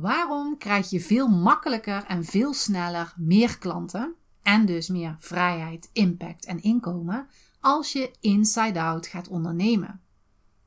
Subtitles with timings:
[0.00, 6.44] Waarom krijg je veel makkelijker en veel sneller meer klanten en dus meer vrijheid, impact
[6.44, 7.26] en inkomen
[7.60, 10.00] als je inside-out gaat ondernemen?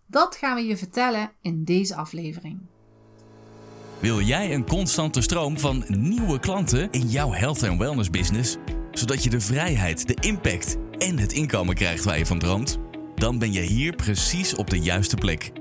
[0.07, 2.59] Dat gaan we je vertellen in deze aflevering.
[3.99, 8.57] Wil jij een constante stroom van nieuwe klanten in jouw health en wellness business,
[8.91, 12.77] zodat je de vrijheid, de impact en het inkomen krijgt waar je van droomt?
[13.15, 15.60] Dan ben je hier precies op de juiste plek.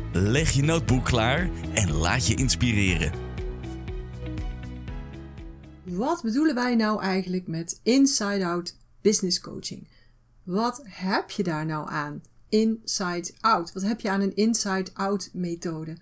[0.13, 3.11] leg je notebook klaar en laat je inspireren.
[5.83, 9.87] Wat bedoelen wij nou eigenlijk met inside-out business coaching?
[10.43, 12.21] Wat heb je daar nou aan?
[12.49, 13.73] Inside-out.
[13.73, 15.97] Wat heb je aan een inside-out methode?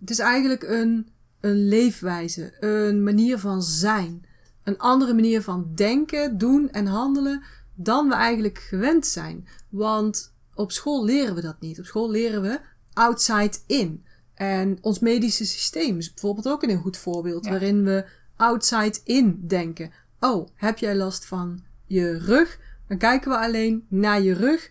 [0.00, 1.08] Het is eigenlijk een,
[1.40, 4.26] een leefwijze, een manier van zijn,
[4.62, 7.42] een andere manier van denken, doen en handelen
[7.74, 9.48] dan we eigenlijk gewend zijn.
[9.68, 11.78] Want op school leren we dat niet.
[11.78, 12.60] Op school leren we
[12.98, 14.04] outside in.
[14.34, 18.04] En ons medische systeem is bijvoorbeeld ook een goed voorbeeld waarin we
[18.36, 19.90] outside in denken.
[20.20, 22.58] Oh, heb jij last van je rug?
[22.88, 24.70] Dan kijken we alleen naar je rug.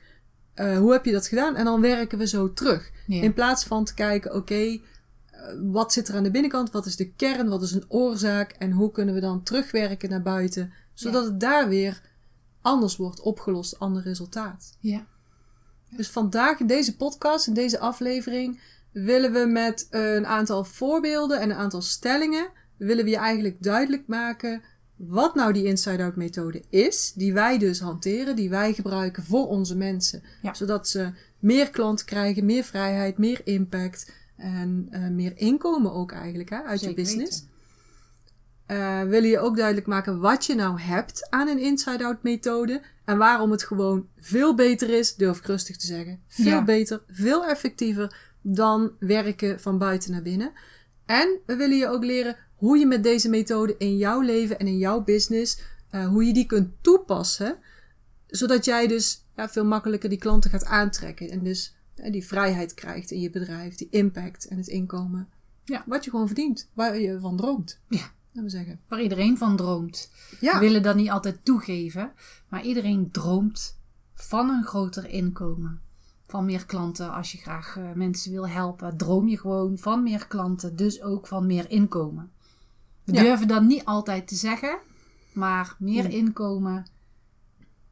[0.56, 1.56] Uh, hoe heb je dat gedaan?
[1.56, 2.92] En dan werken we zo terug.
[3.08, 3.22] Ja.
[3.22, 4.82] In plaats van te kijken, oké, okay,
[5.34, 6.72] uh, wat zit er aan de binnenkant?
[6.72, 7.50] Wat is de kern?
[7.50, 8.52] Wat is een oorzaak?
[8.52, 10.74] En hoe kunnen we dan terugwerken naar buiten?
[10.94, 11.30] Zodat ja.
[11.30, 12.02] het daar weer
[12.62, 14.78] anders wordt opgelost, ander resultaat.
[14.80, 15.06] Ja.
[15.90, 18.60] Dus vandaag in deze podcast, in deze aflevering,
[18.92, 24.04] willen we met een aantal voorbeelden en een aantal stellingen, willen we je eigenlijk duidelijk
[24.08, 24.62] maken
[24.96, 29.76] wat nou die inside-out methode is, die wij dus hanteren, die wij gebruiken voor onze
[29.76, 30.24] mensen.
[30.42, 30.54] Ja.
[30.54, 36.50] Zodat ze meer klanten krijgen, meer vrijheid, meer impact en uh, meer inkomen ook eigenlijk
[36.50, 37.40] hè, uit Zeker je business.
[37.40, 37.56] weten.
[38.72, 43.18] Uh, willen je ook duidelijk maken wat je nou hebt aan een inside-out methode en
[43.18, 46.22] waarom het gewoon veel beter is, durf ik rustig te zeggen.
[46.28, 46.64] Veel Ja.
[46.64, 50.52] beter, veel effectiever dan werken van buiten naar binnen.
[51.06, 54.68] En we willen je ook leren hoe je met deze methode in jouw leven en
[54.68, 55.60] in jouw business,
[55.92, 57.58] uh, hoe je die kunt toepassen,
[58.28, 62.74] zodat jij dus ja, veel makkelijker die klanten gaat aantrekken en dus uh, die vrijheid
[62.74, 65.28] krijgt in je bedrijf, die impact en het inkomen.
[65.64, 65.84] Ja.
[65.86, 67.80] Wat je gewoon verdient, waar je van droomt.
[67.90, 68.16] Ja.
[68.38, 68.80] Laten we zeggen.
[68.88, 70.12] Waar iedereen van droomt.
[70.40, 70.54] Ja.
[70.54, 72.12] We willen dat niet altijd toegeven,
[72.48, 73.80] maar iedereen droomt
[74.14, 75.82] van een groter inkomen.
[76.28, 78.98] Van meer klanten als je graag uh, mensen wil helpen.
[78.98, 82.32] Droom je gewoon van meer klanten, dus ook van meer inkomen.
[83.04, 83.22] We Ja.
[83.22, 84.78] durven dat niet altijd te zeggen,
[85.34, 86.18] maar meer Nee.
[86.18, 86.86] inkomen,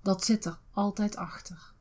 [0.02, 1.74] dat zit er altijd achter.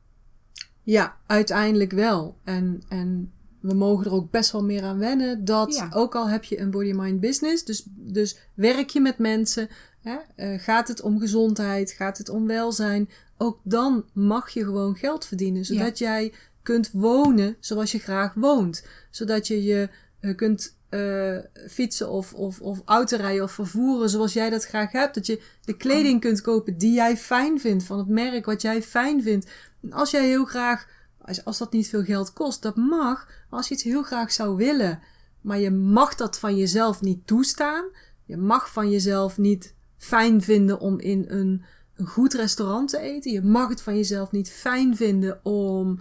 [0.81, 2.37] Ja, uiteindelijk wel.
[2.43, 3.33] En, en
[3.67, 5.45] we mogen er ook best wel meer aan wennen.
[5.45, 5.89] Dat Ja.
[5.93, 9.67] ook al heb je een body-mind business, dus, dus werk je met mensen,
[10.01, 14.95] hè, eh, gaat het om gezondheid, gaat het om welzijn, ook dan mag je gewoon
[14.95, 18.85] geld verdienen, zodat jij kunt wonen zoals je graag woont.
[19.09, 19.89] Zodat je je
[20.19, 21.37] eh, kunt eh,
[21.69, 25.15] fietsen of, of, of autorijden of vervoeren zoals jij dat graag hebt.
[25.15, 28.81] Dat je de kleding kunt kopen die jij fijn vindt, van het merk wat jij
[28.81, 29.51] fijn vindt.
[29.81, 30.87] En als jij heel graag,
[31.25, 33.27] als, als dat niet veel geld kost, dat mag.
[33.49, 34.99] Als je iets heel graag zou willen,
[35.41, 37.85] maar je mag dat van jezelf niet toestaan.
[38.25, 41.63] Je mag van jezelf niet fijn vinden om in een,
[42.03, 43.31] goed restaurant te eten.
[43.31, 45.99] Je mag het van jezelf niet fijn vinden om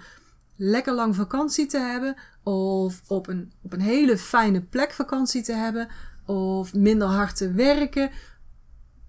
[0.57, 2.17] lekker lang vakantie te hebben.
[2.43, 5.89] Of op een, op een hele fijne plek vakantie te hebben.
[6.27, 8.11] Of minder hard te werken.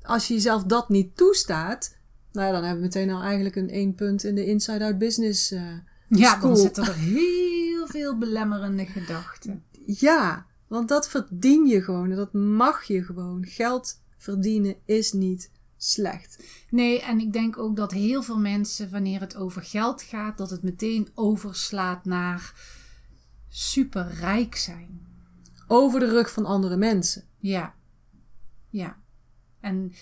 [0.02, 1.97] Als je jezelf dat niet toestaat.
[2.32, 5.52] Nou, ja, dan hebben we meteen al eigenlijk een één punt in de inside-out business.
[5.52, 5.62] eh,
[6.08, 6.50] Ja, school.
[6.50, 9.64] dan zitten er heel veel belemmerende gedachten.
[9.86, 12.10] Ja, want dat verdien je gewoon.
[12.10, 13.46] en Dat mag je gewoon.
[13.46, 16.44] Geld verdienen is niet slecht.
[16.70, 20.50] Nee, en ik denk ook dat heel veel mensen, wanneer het over geld gaat, dat
[20.50, 22.53] het meteen overslaat naar
[23.50, 25.08] superrijk zijn.
[25.68, 27.24] Over de rug van andere mensen.
[27.40, 27.76] Ja.
[28.70, 28.97] Ja.
[29.59, 29.94] En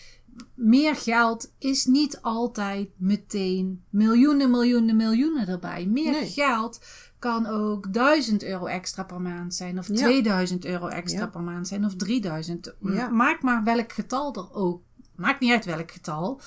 [0.54, 5.86] meer geld is niet altijd meteen miljoenen, miljoenen, miljoenen erbij.
[5.86, 6.30] Meer Nee.
[6.30, 6.80] geld
[7.20, 9.94] kan ook 1000 euro extra per maand zijn, of Ja.
[9.96, 11.28] 2000 euro extra Ja.
[11.28, 12.74] per maand zijn, of 3000.
[12.82, 13.10] Ja.
[13.10, 14.82] Maak maar welk getal er ook.
[15.16, 16.42] Maakt niet uit welk getal.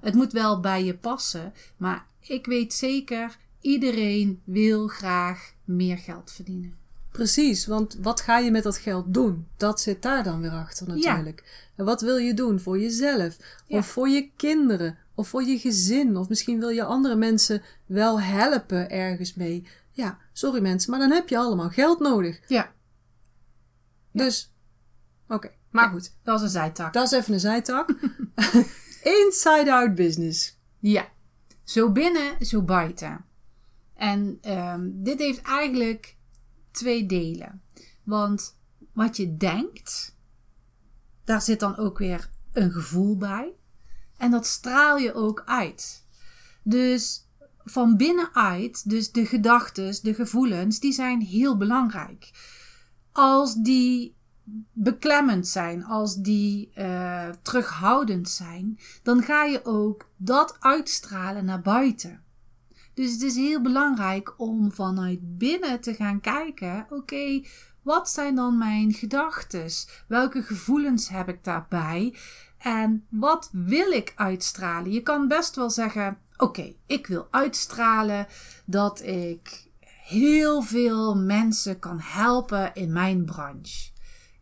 [0.00, 1.52] Het moet wel bij je passen.
[1.76, 6.74] Maar ik weet zeker, iedereen wil graag meer geld verdienen.
[7.12, 9.46] Precies, want wat ga je met dat geld doen?
[9.56, 11.68] Dat zit daar dan weer achter natuurlijk.
[11.76, 13.36] En wat wil je doen voor jezelf?
[13.66, 13.78] Ja.
[13.78, 14.98] Of voor je kinderen?
[15.14, 16.16] Of voor je gezin?
[16.16, 19.66] Of misschien wil je andere mensen wel helpen ergens mee?
[19.90, 22.40] Ja, sorry mensen, maar dan heb je allemaal geld nodig.
[22.46, 22.72] Ja,
[24.12, 24.52] Dus,
[25.28, 26.12] oké, maar goed.
[26.22, 26.92] dat is een zijtak.
[26.92, 27.94] Dat is even een zijtak.
[29.24, 30.58] Inside-out business.
[30.78, 31.08] Ja,
[31.64, 33.24] zo binnen, zo buiten.
[33.94, 36.16] En ehm, dit heeft eigenlijk
[36.72, 37.62] twee delen.
[38.02, 38.56] Want
[38.92, 40.16] wat je denkt,
[41.24, 43.52] daar zit dan ook weer een gevoel bij.
[44.16, 46.06] En dat straal je ook uit.
[46.62, 47.26] Dus
[47.64, 52.30] van binnenuit, dus de gedachten, de gevoelens, die zijn heel belangrijk.
[53.12, 54.16] Als die
[54.72, 62.21] beklemmend zijn, als die eh, terughoudend zijn, dan ga je ook dat uitstralen naar buiten.
[62.94, 67.42] Dus het is heel belangrijk om vanuit binnen te gaan kijken: oké,
[67.82, 69.70] wat zijn dan mijn gedachten?
[70.06, 72.14] Welke gevoelens heb ik daarbij?
[72.58, 74.92] En wat wil ik uitstralen?
[74.92, 78.26] Je kan best wel zeggen: oké, ik wil uitstralen
[78.64, 79.70] dat ik
[80.04, 83.90] heel veel mensen kan helpen in mijn branche.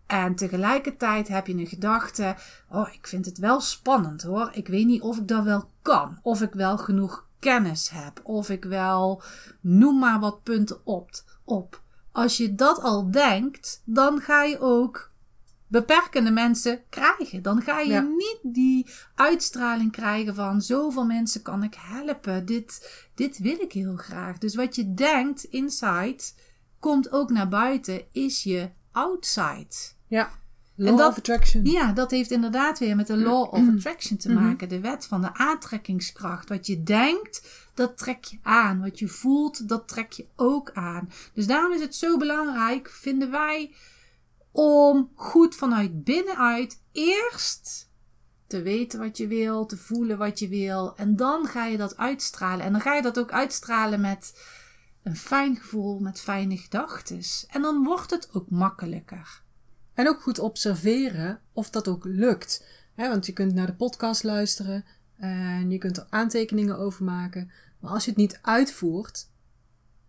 [0.07, 2.37] En tegelijkertijd heb je een gedachte:
[2.69, 4.51] Oh, ik vind het wel spannend hoor.
[4.53, 6.19] Ik weet niet of ik dat wel kan.
[6.23, 8.21] Of ik wel genoeg kennis heb.
[8.23, 9.23] Of ik wel.
[9.61, 11.11] Noem maar wat punten op.
[11.45, 11.83] op.
[12.13, 15.11] Als je dat al denkt, dan ga je ook
[15.67, 17.43] beperkende mensen krijgen.
[17.43, 18.01] Dan ga je Ja.
[18.01, 22.47] niet die uitstraling krijgen van zoveel mensen kan ik helpen.
[22.47, 24.39] Dit, dit wil ik heel graag.
[24.39, 26.23] Dus wat je denkt inside
[26.79, 29.75] komt ook naar buiten, is je outside.
[30.07, 30.31] Ja.
[30.85, 31.65] Law dat- of attraction.
[31.65, 34.45] Ja, dat heeft inderdaad weer met de law of attraction te Mhm.
[34.45, 34.69] maken.
[34.69, 36.49] De wet van de aantrekkingskracht.
[36.49, 38.81] Wat je denkt, dat trek je aan.
[38.81, 41.11] Wat je voelt, dat trek je ook aan.
[41.35, 43.75] Dus daarom is het zo belangrijk, vinden wij,
[44.53, 47.89] om goed vanuit binnenuit eerst
[48.47, 50.97] te weten wat je wil, te voelen wat je wil.
[50.97, 52.65] En dan ga je dat uitstralen.
[52.65, 54.41] En dan ga je dat ook uitstralen met
[55.03, 57.21] een fijn gevoel, met fijne gedachten.
[57.49, 59.43] En dan wordt het ook makkelijker.
[60.01, 62.65] En ook goed observeren of dat ook lukt.
[62.97, 64.85] Want je kunt naar de podcast luisteren
[65.17, 67.51] en je kunt er aantekeningen over maken.
[67.79, 69.29] Maar als je het niet uitvoert,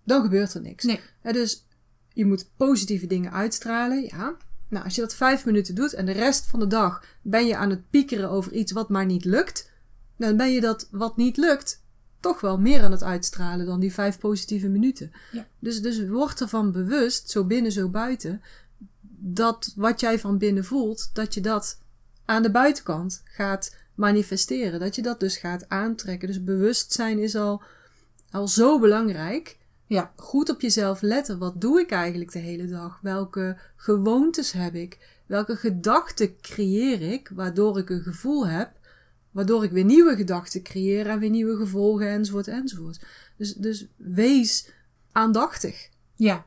[0.03, 0.83] dan gebeurt er niks.
[0.83, 0.99] Nee.
[1.21, 1.67] Dus
[2.13, 4.35] je moet positieve dingen uitstralen, ja.
[4.67, 7.57] Nou, als je dat vijf minuten doet en de rest van de dag ben je
[7.57, 9.71] aan het piekeren over iets wat maar niet lukt,
[10.17, 11.83] dan ben je dat wat niet lukt
[12.19, 15.11] toch wel meer aan het uitstralen dan die vijf positieve minuten.
[15.31, 15.47] Ja.
[15.59, 18.41] Dus, dus word ervan bewust, zo binnen, zo buiten,
[19.23, 21.79] dat wat jij van binnen voelt, dat je dat
[22.25, 24.79] aan de buitenkant gaat manifesteren.
[24.79, 26.27] Dat je dat dus gaat aantrekken.
[26.27, 27.61] Dus bewustzijn is al,
[28.31, 29.57] al zo belangrijk.
[29.85, 30.11] Ja.
[30.15, 31.37] Goed op jezelf letten.
[31.37, 32.99] Wat doe ik eigenlijk de hele dag?
[33.01, 35.21] Welke gewoontes heb ik?
[35.25, 38.71] Welke gedachten creëer ik, waardoor ik een gevoel heb,
[39.31, 43.05] waardoor ik weer nieuwe gedachten creëer en weer nieuwe gevolgen enzovoort enzovoort.
[43.37, 44.69] Dus, dus wees
[45.11, 45.89] aandachtig.
[46.15, 46.45] Ja.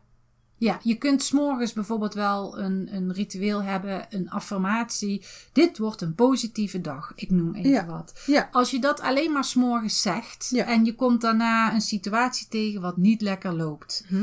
[0.56, 5.24] Ja, je kunt s'morgens bijvoorbeeld wel een, een ritueel hebben, een affirmatie.
[5.52, 7.12] Dit wordt een positieve dag.
[7.14, 7.86] Ik noem even Ja.
[7.86, 8.22] wat.
[8.26, 10.64] Ja, Als je dat alleen maar s'morgens zegt Ja.
[10.66, 14.04] en je komt daarna een situatie tegen wat niet lekker loopt.
[14.08, 14.22] Mhm.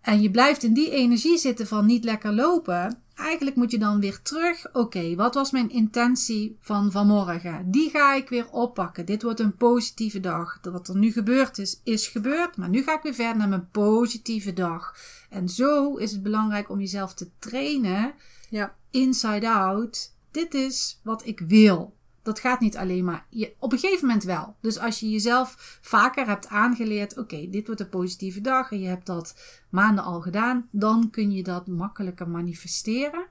[0.00, 3.02] En je blijft in die energie zitten van niet lekker lopen.
[3.16, 4.74] Eigenlijk moet je dan weer terug.
[4.74, 7.70] Oké, wat was mijn intentie van vanmorgen?
[7.70, 9.06] Die ga ik weer oppakken.
[9.06, 10.58] Dit wordt een positieve dag.
[10.62, 12.56] Wat er nu gebeurd is, is gebeurd.
[12.56, 14.96] Maar nu ga ik weer verder naar mijn positieve dag.
[15.30, 18.14] En zo is het belangrijk om jezelf te trainen
[18.50, 20.14] ja, inside out.
[20.30, 21.95] Dit is wat ik wil.
[22.26, 23.26] Dat gaat niet alleen maar.
[23.30, 24.56] Je, op een gegeven moment wel.
[24.60, 28.70] Dus als je jezelf vaker hebt aangeleerd: oké, dit wordt een positieve dag.
[28.70, 29.34] en je hebt dat
[29.70, 30.68] maanden al gedaan.
[30.70, 33.26] dan kun je dat makkelijker manifesteren.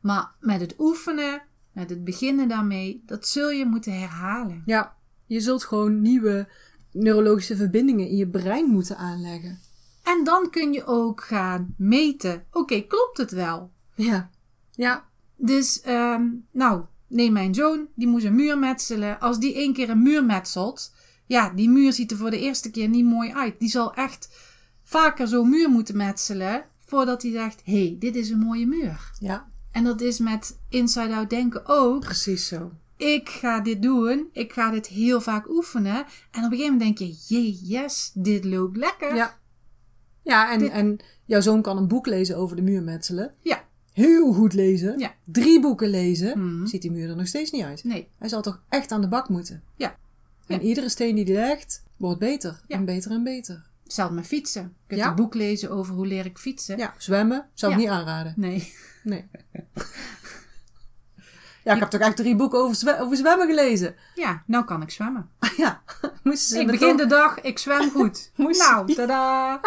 [0.00, 4.62] Maar met het oefenen, met het beginnen daarmee, dat zul je moeten herhalen.
[4.66, 4.94] ja.
[5.28, 6.48] Je zult gewoon nieuwe
[6.92, 9.58] neurologische verbindingen in je brein moeten aanleggen.
[10.02, 13.72] En dan kun je ook gaan meten: oké, klopt het wel?
[13.94, 14.30] Ja,
[14.70, 15.04] ja,
[15.36, 19.20] Dus, ehm, nou, neem mijn zoon, die moest een muur metselen.
[19.20, 20.94] Als die één keer een muur metselt,
[21.26, 23.54] ja, die muur ziet er voor de eerste keer niet mooi uit.
[23.58, 24.28] Die zal echt
[24.84, 29.10] vaker zo'n muur moeten metselen voordat hij zegt: hé, hey, dit is een mooie muur.
[29.20, 29.48] ja.
[29.70, 32.00] En dat is met inside-out denken ook.
[32.00, 32.72] Precies zo.
[32.96, 35.96] Ik ga dit doen, ik ga dit heel vaak oefenen.
[36.30, 39.14] En op een gegeven moment denk je: jee, yes, dit loopt lekker.
[39.14, 39.38] Ja.
[40.22, 43.34] Ja, en, Dit- en jouw zoon kan een boek lezen over de muur metselen.
[43.40, 43.64] Ja.
[43.96, 44.98] Heel goed lezen.
[44.98, 45.14] Ja.
[45.24, 46.38] Drie boeken lezen.
[46.56, 46.66] Mhm.
[46.66, 47.84] Ziet die muur er nog steeds niet uit.
[47.84, 49.62] Nee, Hij zal toch echt aan de bak moeten.
[49.76, 49.96] Ja.
[50.46, 50.60] En Ja.
[50.60, 52.60] iedere steen die hij legt, wordt beter.
[52.66, 52.76] Ja.
[52.76, 53.64] En beter en beter.
[53.82, 54.62] Hetzelfde met fietsen.
[54.62, 55.08] Je kunt Ja.
[55.08, 56.78] een boek lezen over hoe leer ik fietsen.
[56.78, 57.84] Ja, zwemmen zou ik Ja.
[57.84, 58.32] niet aanraden.
[58.36, 58.72] Nee.
[59.02, 59.28] Nee.
[61.64, 63.94] Ja, ik heb toch echt drie boeken over, zwe- over zwemmen gelezen.
[64.14, 65.28] Ja, nou kan ik zwemmen.
[65.56, 65.82] Ja,
[66.22, 68.30] moesten ze ik begin de dag, ik zwem goed.
[68.36, 69.60] Moest- nou, tada!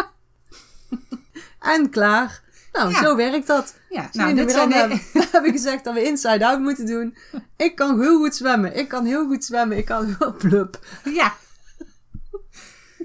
[1.59, 2.43] En klaar.
[2.71, 3.01] Nou, Ja.
[3.03, 3.75] zo werkt dat.
[3.89, 5.27] Ja, Nou, dit zijn hebben, de...
[5.31, 7.17] hebben gezegd dat we inside out moeten doen.
[7.57, 8.75] Ik kan heel goed zwemmen.
[8.75, 9.77] Ik kan heel goed zwemmen.
[9.77, 10.79] Ik kan heel plup.
[11.03, 11.33] Ja.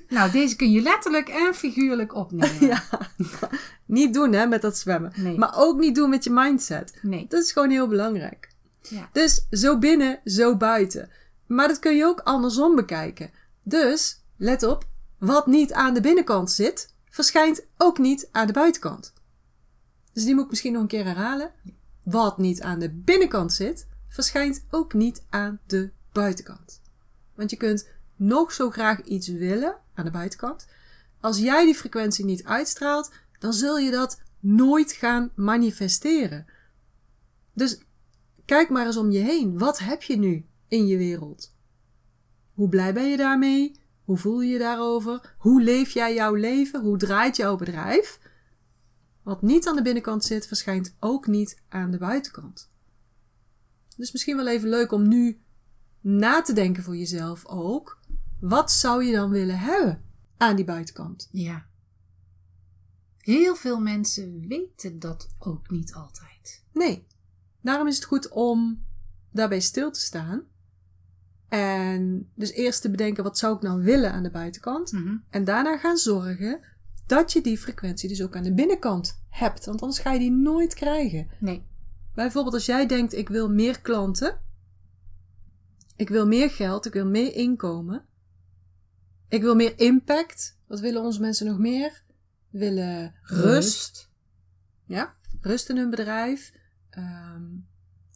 [0.09, 2.67] Nou, deze kun je letterlijk en figuurlijk opnemen.
[2.67, 2.83] Ja.
[3.87, 5.13] Niet doen hè, met dat zwemmen.
[5.17, 5.39] Nee.
[5.39, 6.99] Maar ook niet doen met je mindset.
[7.03, 7.27] Nee.
[7.29, 8.49] Dat is gewoon heel belangrijk.
[8.83, 9.09] Ja.
[9.13, 11.11] Dus zo binnen, zo buiten.
[11.47, 13.31] Maar dat kun je ook andersom bekijken.
[13.63, 14.85] Dus, let op,
[15.19, 19.13] wat niet aan de binnenkant zit, verschijnt ook niet aan de buitenkant.
[20.15, 21.51] Dus die moet ik misschien nog een keer herhalen.
[22.03, 26.81] Wat niet aan de binnenkant zit, verschijnt ook niet aan de buitenkant.
[27.35, 30.67] Want je kunt nog zo graag iets willen aan de buitenkant.
[31.21, 36.47] Als jij die frequentie niet uitstraalt, dan zul je dat nooit gaan manifesteren.
[37.55, 37.81] Dus
[38.45, 39.59] kijk maar eens om je heen.
[39.59, 41.53] Wat heb je nu in je wereld?
[42.53, 43.77] Hoe blij ben je daarmee?
[44.05, 45.35] Hoe voel je je daarover?
[45.39, 46.81] Hoe leef jij jouw leven?
[46.81, 48.19] Hoe draait jouw bedrijf?
[49.25, 52.71] Wat niet aan de binnenkant zit, verschijnt ook niet aan de buitenkant.
[53.97, 55.41] Dus misschien wel even leuk om nu
[56.01, 58.01] na te denken voor jezelf ook.
[58.41, 60.05] Wat zou je dan willen hebben
[60.37, 61.29] aan die buitenkant?
[61.31, 61.67] Ja.
[63.19, 66.65] Heel veel mensen weten dat ook niet altijd.
[66.73, 67.07] Nee.
[67.61, 68.85] Daarom is het goed om
[69.31, 70.43] daarbij stil te staan.
[71.49, 74.93] En dus eerst te bedenken, wat zou ik nou willen aan de buitenkant?
[74.93, 75.17] Mhm.
[75.31, 76.61] En daarna gaan zorgen
[77.07, 79.65] dat je die frequentie dus ook aan de binnenkant hebt.
[79.65, 81.29] Want anders ga je die nooit krijgen.
[81.41, 81.67] Nee.
[82.15, 84.41] Bijvoorbeeld als jij denkt, ik wil meer klanten.
[85.97, 86.87] Ik wil meer geld.
[86.87, 88.05] Ik wil meer inkomen.
[89.29, 90.59] Ik wil meer impact.
[90.67, 92.03] Wat willen onze mensen nog meer?
[92.51, 94.11] Willen rust.
[94.87, 96.53] Ja, rust in hun bedrijf.
[96.91, 97.43] Ehm,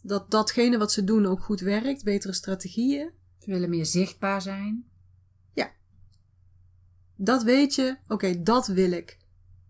[0.03, 2.03] dat datgene wat ze doen ook goed werkt.
[2.03, 3.11] Betere strategieën.
[3.39, 4.88] Ze willen meer zichtbaar zijn.
[7.21, 7.97] Dat weet je.
[8.07, 9.17] Oké, dat wil ik.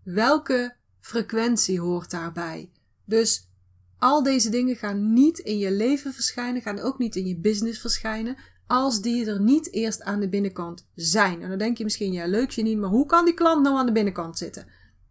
[0.02, 2.70] Welke frequentie hoort daarbij?
[3.04, 3.48] Dus
[3.98, 6.62] al deze dingen gaan niet in je leven verschijnen.
[6.62, 8.36] Gaan ook niet in je business verschijnen.
[8.66, 11.42] Als die er niet eerst aan de binnenkant zijn.
[11.42, 13.86] En dan denk je misschien, ja leuk Janine, maar hoe kan die klant nou aan
[13.86, 14.66] de binnenkant zitten?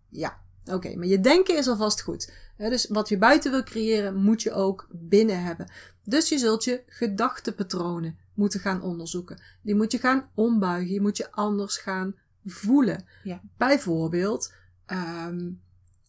[0.10, 2.34] Ja, oké, maar je denken is alvast goed.
[2.58, 5.72] Dus wat je buiten wil creëren, moet je ook binnen hebben.
[6.04, 9.42] Dus je zult je gedachtepatronen moeten gaan onderzoeken.
[9.62, 10.94] Die moet je gaan ombuigen.
[10.94, 12.16] Je moet je anders gaan
[12.46, 13.06] voelen.
[13.24, 13.42] Ja.
[13.58, 14.54] Bijvoorbeeld,
[14.86, 15.52] ehm,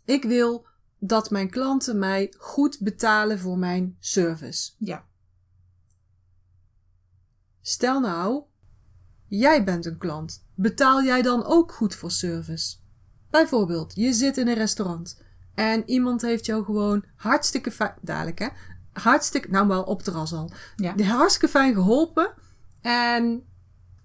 [0.05, 0.67] ik wil
[0.99, 4.73] dat mijn klanten mij goed betalen voor mijn service.
[4.79, 5.05] Ja.
[7.61, 8.43] Stel nou,
[9.27, 10.47] jij bent een klant.
[10.55, 12.77] Betaal jij dan ook goed voor service?
[13.31, 15.23] Bijvoorbeeld, je zit in een restaurant
[15.55, 18.49] en iemand heeft jou gewoon hartstikke fijn, dadelijk hè,
[18.93, 21.03] hartstikke, nou wel op terras al, Ja.
[21.03, 22.35] hartstikke fijn geholpen
[22.81, 23.45] en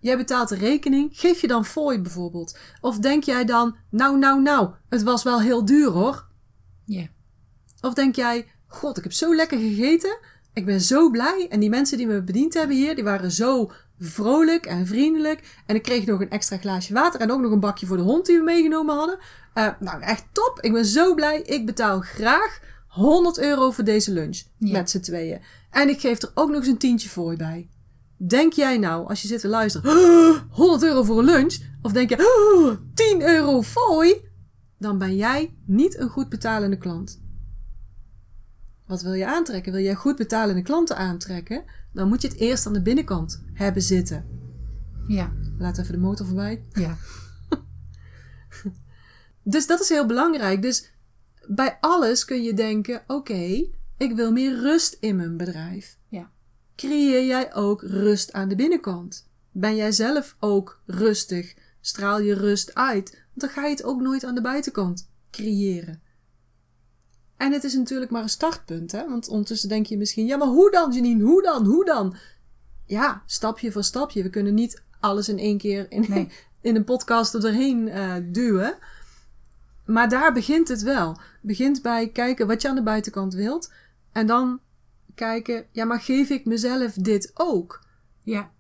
[0.06, 2.58] jij betaalt de rekening, geef je dan fooi bijvoorbeeld?
[2.82, 6.28] Of denk jij dan, nou nou nou, het was wel heel duur hoor?
[6.86, 7.08] Ja.
[7.82, 10.18] Of denk jij, god, ik heb zo lekker gegeten.
[10.54, 11.48] Ik ben zo blij.
[11.50, 15.62] En die mensen die me bediend hebben hier, die waren zo vrolijk en vriendelijk.
[15.66, 18.04] En ik kreeg nog een extra glaasje water en ook nog een bakje voor de
[18.04, 19.18] hond die we meegenomen hadden.
[19.54, 20.58] Eh, nou, echt top.
[20.62, 21.42] Ik ben zo blij.
[21.42, 25.42] Ik betaal graag 100 euro voor deze lunch met z'n tweeën.
[25.72, 27.70] En ik geef er ook nog eens een tientje voor bij.
[28.18, 31.58] Denk jij nou, als je zit te luisteren, "Ah, 100 euro voor een lunch?
[31.82, 34.24] Of denk je, "Ah, 10 euro fooi?
[34.78, 37.22] Dan ben jij niet een goed betalende klant.
[38.86, 39.72] Wat wil je aantrekken?
[39.72, 41.64] Wil jij goed betalende klanten aantrekken?
[41.94, 44.26] Dan moet je het eerst aan de binnenkant hebben zitten.
[45.08, 45.34] Ja.
[45.58, 46.66] Laat even de motor voorbij.
[46.74, 46.98] Ja.
[49.48, 50.62] Dus dat is heel belangrijk.
[50.62, 50.92] Dus
[51.48, 53.68] bij alles kun je denken: oké,
[53.98, 55.98] ik wil meer rust in mijn bedrijf.
[56.10, 56.32] Ja.
[56.76, 59.28] Creëer jij ook rust aan de binnenkant?
[59.52, 61.56] Ben jij zelf ook rustig?
[61.82, 63.12] Straal je rust uit?
[63.12, 66.02] Want dan ga je het ook nooit aan de buitenkant creëren.
[67.38, 69.10] En het is natuurlijk maar een startpunt, hè?
[69.10, 71.24] Want ondertussen denk je misschien: ja, maar hoe dan, Janine?
[71.24, 71.66] Hoe dan?
[71.66, 72.16] Hoe dan?
[72.86, 74.24] Ja, stapje voor stapje.
[74.24, 76.30] We kunnen niet alles in één keer in, Nee.
[76.62, 78.78] in een podcast er doorheen eh, duwen.
[79.86, 81.18] Maar daar begint het wel.
[81.42, 83.72] Begint bij kijken wat je aan de buitenkant wilt.
[84.12, 84.60] En dan
[85.16, 87.86] kijken, ja, maar geef ik mezelf dit ook?
[88.24, 88.54] Ja.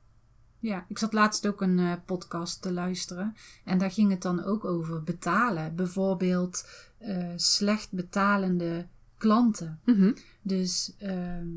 [0.59, 3.35] Ja, ik zat laatst ook een eh, podcast te luisteren.
[3.65, 5.75] En daar ging het dan ook over betalen.
[5.75, 9.79] Bijvoorbeeld eh, slecht betalende klanten.
[10.41, 11.47] Dus ehm,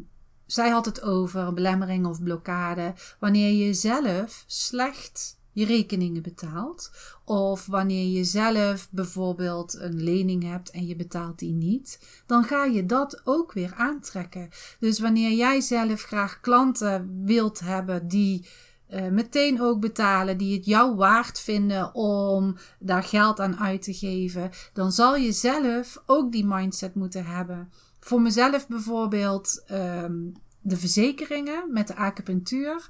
[0.47, 2.95] zij had het over belemmering of blokkade.
[3.19, 6.91] Wanneer je zelf slecht je rekeningen betaalt.
[7.25, 12.65] Of wanneer je zelf bijvoorbeeld een lening hebt en je betaalt die niet, dan ga
[12.65, 14.49] je dat ook weer aantrekken.
[14.81, 18.47] Dus wanneer jij zelf graag klanten wilt hebben die
[18.91, 23.95] uh, meteen ook betalen, die het jou waard vinden om daar geld aan uit te
[23.95, 27.73] geven, dan zal je zelf ook die mindset moeten hebben.
[28.01, 32.89] Voor mezelf bijvoorbeeld um, de verzekeringen met de acupunctuur.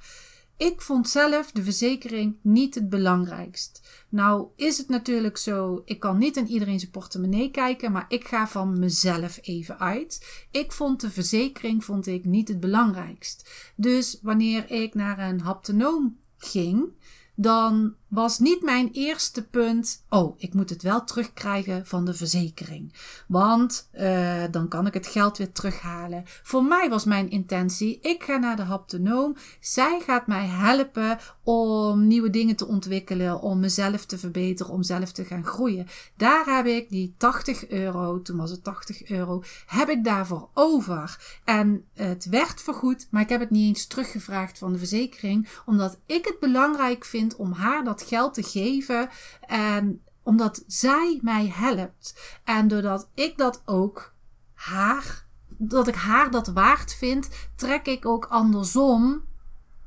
[0.58, 4.04] Ik vond zelf de verzekering niet het belangrijkst.
[4.08, 8.26] Nou is het natuurlijk zo, ik kan niet in iedereen zijn portemonnee kijken, maar ik
[8.26, 10.46] ga van mezelf even uit.
[10.50, 13.50] Ik vond de verzekering vond ik niet het belangrijkst.
[13.76, 16.92] Dus wanneer ik naar een haptonoom ging,
[17.34, 20.04] dan was niet mijn eerste punt.
[20.08, 22.92] Oh, ik moet het wel terugkrijgen van de verzekering.
[23.26, 26.24] Want uh, dan kan ik het geld weer terughalen.
[26.42, 29.36] Voor mij was mijn intentie: ik ga naar de haptonoom.
[29.60, 35.12] Zij gaat mij helpen om nieuwe dingen te ontwikkelen, om mezelf te verbeteren, om zelf
[35.12, 35.86] te gaan groeien.
[36.16, 41.36] Daar heb ik die 80 euro, toen was het 80 euro, heb ik daarvoor over.
[41.44, 45.98] En het werd vergoed, maar ik heb het niet eens teruggevraagd van de verzekering, omdat
[46.06, 49.08] ik het belangrijk vind om haar dat geld te geven.
[49.40, 52.38] En omdat zij mij helpt.
[52.44, 54.14] En doordat ik dat ook
[54.54, 59.24] haar, dat ik haar dat waard vind, trek ik ook andersom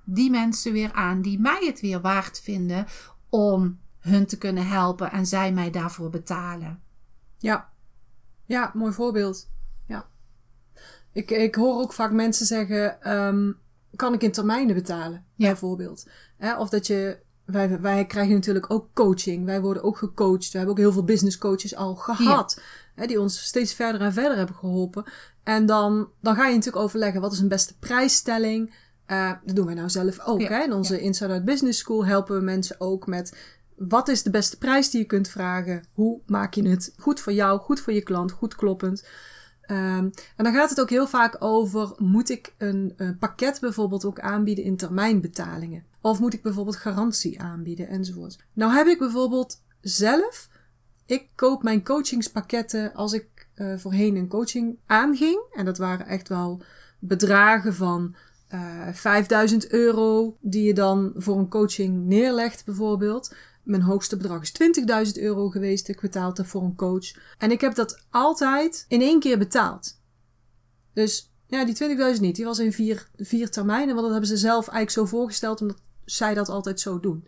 [0.03, 2.85] die mensen weer aan die mij het weer waard vinden
[3.29, 6.81] om hun te kunnen helpen en zij mij daarvoor betalen.
[7.37, 7.69] Ja,
[8.45, 9.49] ja, mooi voorbeeld.
[9.87, 10.07] Ja.
[11.11, 13.57] Ik, ik hoor ook vaak mensen zeggen: um,
[13.95, 15.25] kan ik in termijnen betalen?
[15.35, 15.47] Ja.
[15.47, 16.07] Bijvoorbeeld.
[16.57, 19.45] of dat je wij, wij krijgen natuurlijk ook coaching.
[19.45, 20.51] Wij worden ook gecoacht.
[20.51, 22.61] We hebben ook heel veel business coaches al gehad.
[22.95, 25.03] Hè, die ons steeds verder en verder hebben geholpen.
[25.43, 28.73] En dan, dan ga je natuurlijk overleggen wat is een beste prijsstelling.
[29.07, 30.41] Uh, dat doen wij nou zelf ook.
[30.41, 30.63] Hè?
[30.63, 33.37] In onze Inside Out Business School helpen we mensen ook met
[33.75, 35.83] wat is de beste prijs die je kunt vragen?
[35.93, 39.07] Hoe maak je het goed voor jou, goed voor je klant, goed kloppend?
[39.67, 44.05] Um, en dan gaat het ook heel vaak over: moet ik een, een pakket bijvoorbeeld
[44.05, 45.85] ook aanbieden in termijnbetalingen?
[46.01, 48.37] Of moet ik bijvoorbeeld garantie aanbieden enzovoort.
[48.53, 50.49] Nou heb ik bijvoorbeeld zelf,
[51.05, 55.39] ik koop mijn coachingspakketten als ik uh, voorheen een coaching aanging.
[55.51, 56.61] En dat waren echt wel
[56.99, 58.15] bedragen van
[58.53, 63.35] uh, eh, 5000 euro die je dan voor een coaching neerlegt bijvoorbeeld.
[63.63, 64.53] Mijn hoogste bedrag is
[65.15, 65.87] 20.000 euro geweest.
[65.87, 67.11] Ik betaalde voor een coach.
[67.37, 69.99] En ik heb dat altijd in één keer betaald.
[70.93, 72.35] Dus ja, die 20.000 niet.
[72.35, 73.87] Die was in vier, vier termijnen.
[73.87, 75.61] Want dat hebben ze zelf eigenlijk zo voorgesteld.
[75.61, 77.27] Omdat zij dat altijd zo doen.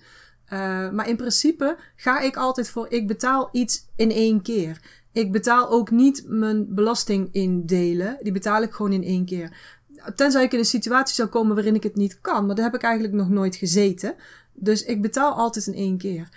[0.54, 4.82] Uh, maar in principe ga ik altijd voor, ik betaal iets in één keer.
[5.12, 8.18] Ik betaal ook niet mijn belasting in delen.
[8.22, 9.58] Die betaal ik gewoon in één keer.
[10.16, 12.46] Tenzij ik in een situatie zou komen waarin ik het niet kan.
[12.46, 14.16] Maar daar heb ik eigenlijk nog nooit gezeten.
[14.54, 16.30] Dus ik betaal altijd in één keer.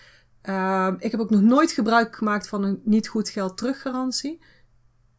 [0.49, 4.41] Uh, ik heb ook nog nooit gebruik gemaakt van een niet goed geld teruggarantie.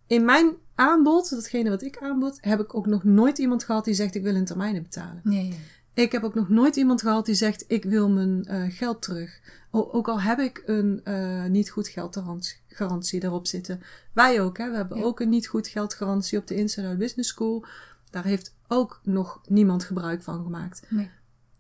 [0.07, 3.93] In mijn aanbod, datgene wat ik aanbod, heb ik ook nog nooit iemand gehad die
[3.93, 5.21] zegt ik wil in termijnen betalen.
[5.23, 5.59] Nee.
[6.03, 9.39] Ik heb ook nog nooit iemand gehad die zegt: Ik wil mijn uh, geld terug.
[9.71, 13.81] O, ook al heb ik een uh, niet goed geldgarantie erop zitten.
[14.13, 14.69] Wij ook, hè?
[14.69, 17.65] We hebben ook een niet goed geldgarantie op de Inside Out Business School.
[18.09, 20.81] Daar heeft ook nog niemand gebruik van gemaakt.
[20.89, 21.09] Nee.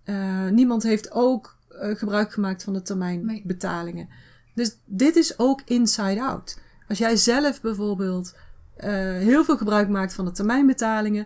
[0.05, 4.07] Uh, niemand heeft ook gebruik gemaakt van de termijnbetalingen.
[4.07, 4.17] Nee.
[4.53, 6.59] Dus dit is ook inside out.
[6.87, 8.35] Als jij zelf bijvoorbeeld
[8.75, 11.25] heel veel gebruik maakt van de termijnbetalingen,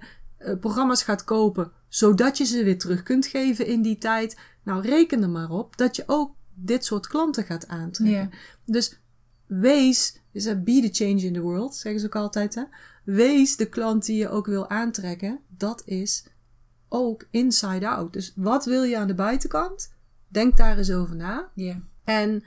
[0.59, 4.37] programma's gaat kopen zodat je ze weer terug kunt geven in die tijd.
[4.63, 8.31] Nou, reken er maar op dat je ook dit soort klanten gaat aantrekken.
[8.65, 8.99] Dus
[9.45, 12.55] wees, is a be the change in the world, zeggen ze ook altijd.
[12.55, 12.63] Hè?
[13.03, 15.39] Wees de klant die je ook wil aantrekken.
[15.47, 16.25] Dat is
[16.89, 18.13] ook inside out.
[18.13, 19.93] Dus wat wil je aan de buitenkant?
[20.27, 21.49] Denk daar eens over na.
[21.53, 21.77] Yeah.
[22.03, 22.43] En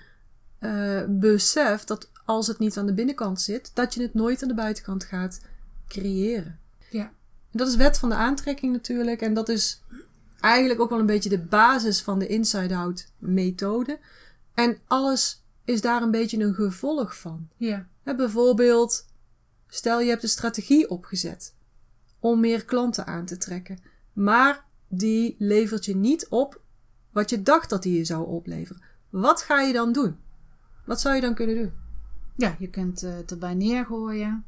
[0.61, 4.49] uh, besef dat als het niet aan de binnenkant zit, dat je het nooit aan
[4.49, 5.41] de buitenkant gaat
[5.89, 6.59] creëren.
[6.91, 7.13] Ja.
[7.57, 9.21] Dat is wet van de aantrekking natuurlijk.
[9.21, 9.83] En dat is
[10.41, 13.99] eigenlijk ook wel een beetje de basis van de inside-out methode.
[14.55, 17.49] En alles is daar een beetje een gevolg van.
[17.57, 17.87] Ja.
[18.03, 19.07] bijvoorbeeld,
[19.69, 21.55] stel je hebt een strategie opgezet
[22.19, 23.79] om meer klanten aan te trekken.
[24.13, 26.61] Maar die levert je niet op
[27.11, 28.83] wat je dacht dat die je zou opleveren.
[29.11, 30.17] Wat ga je dan doen?
[30.85, 31.73] Wat zou je dan kunnen doen?
[32.37, 34.45] Ja, je kunt het erbij neergooien.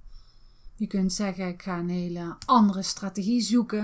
[0.77, 3.83] Je kunt zeggen, ik ga een hele andere strategie zoeken,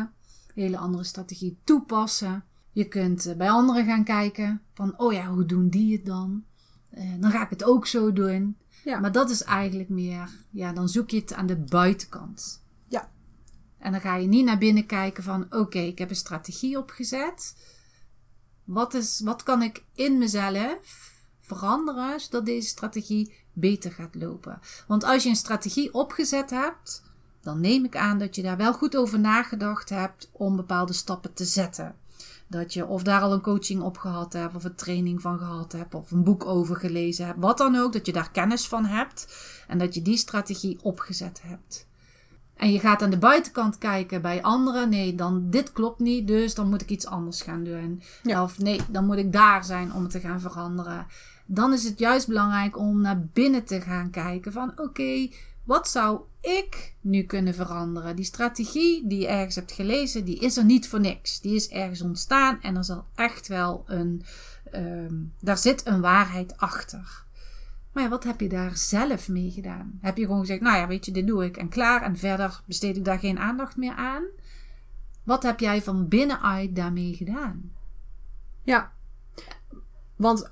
[0.54, 2.44] een hele andere strategie toepassen.
[2.72, 6.44] Je kunt eh, bij anderen gaan kijken van, oh ja, hoe doen die het dan?
[6.98, 8.56] Uh, dan ga ik het ook zo doen.
[8.84, 9.00] Ja.
[9.00, 12.62] Maar dat is eigenlijk meer, ja, dan zoek je het aan de buitenkant.
[12.86, 13.10] Ja.
[13.78, 17.56] En dan ga je niet naar binnen kijken van, oké, ik heb een strategie opgezet.
[18.64, 24.60] Wat, is, wat kan ik in mezelf veranderen zodat deze strategie beter gaat lopen?
[24.86, 27.02] Want als je een strategie opgezet hebt,
[27.40, 31.34] dan neem ik aan dat je daar wel goed over nagedacht hebt om bepaalde stappen
[31.34, 31.94] te zetten.
[32.46, 35.72] Dat je of daar al een coaching op gehad hebt, of een training van gehad
[35.72, 38.84] hebt, of een boek over gelezen hebt, wat dan ook, dat je daar kennis van
[38.84, 39.36] hebt
[39.68, 41.86] en dat je die strategie opgezet hebt.
[42.56, 44.88] En je gaat aan de buitenkant kijken bij anderen.
[44.88, 48.02] Nee, dan dit klopt niet, dus dan moet ik iets anders gaan doen.
[48.24, 51.06] Of nee, dan moet ik daar zijn om het te gaan veranderen.
[51.46, 55.28] Dan is het juist belangrijk om naar binnen te gaan kijken van oké,
[55.64, 58.16] wat zou ik nu kunnen veranderen?
[58.16, 61.40] Die strategie die je ergens hebt gelezen, die is er niet voor niks.
[61.40, 64.22] Die is ergens ontstaan en er zal echt wel een,
[64.74, 67.24] um, daar zit een waarheid achter.
[67.92, 69.98] Maar ja, wat heb je daar zelf mee gedaan?
[70.00, 72.60] Heb je gewoon gezegd, nou ja, weet je, dit doe ik en klaar en verder
[72.66, 74.24] besteed ik daar geen aandacht meer aan?
[75.22, 77.72] Wat heb jij van binnenuit daarmee gedaan?
[78.62, 78.92] Ja,
[80.16, 80.48] want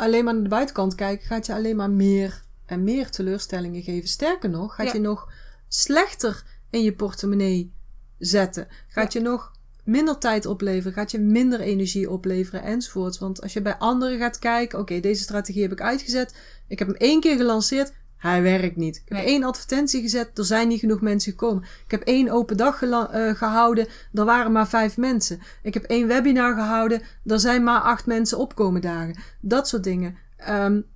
[0.00, 4.08] alleen maar naar de buitenkant kijken gaat je alleen maar meer en meer teleurstellingen geven.
[4.08, 5.32] Sterker nog, gaat je nog
[5.68, 7.72] slechter in je portemonnee
[8.18, 8.68] zetten.
[8.88, 9.52] Gaat je nog
[9.84, 13.18] minder tijd opleveren, gaat je minder energie opleveren enzovoorts.
[13.18, 16.34] Want als je bij anderen gaat kijken, oké, deze strategie heb ik uitgezet.
[16.68, 17.92] Ik heb hem één keer gelanceerd.
[18.20, 18.96] Hij werkt niet.
[18.96, 20.38] Ik heb één advertentie gezet.
[20.38, 21.62] Er zijn niet genoeg mensen gekomen.
[21.62, 23.86] Ik heb één open dag uh, gehouden.
[24.12, 25.40] Er waren maar vijf mensen.
[25.62, 27.02] Ik heb één webinar gehouden.
[27.24, 29.16] Er zijn maar acht mensen opkomen dagen.
[29.40, 30.16] Dat soort dingen.
[30.48, 30.86] Um,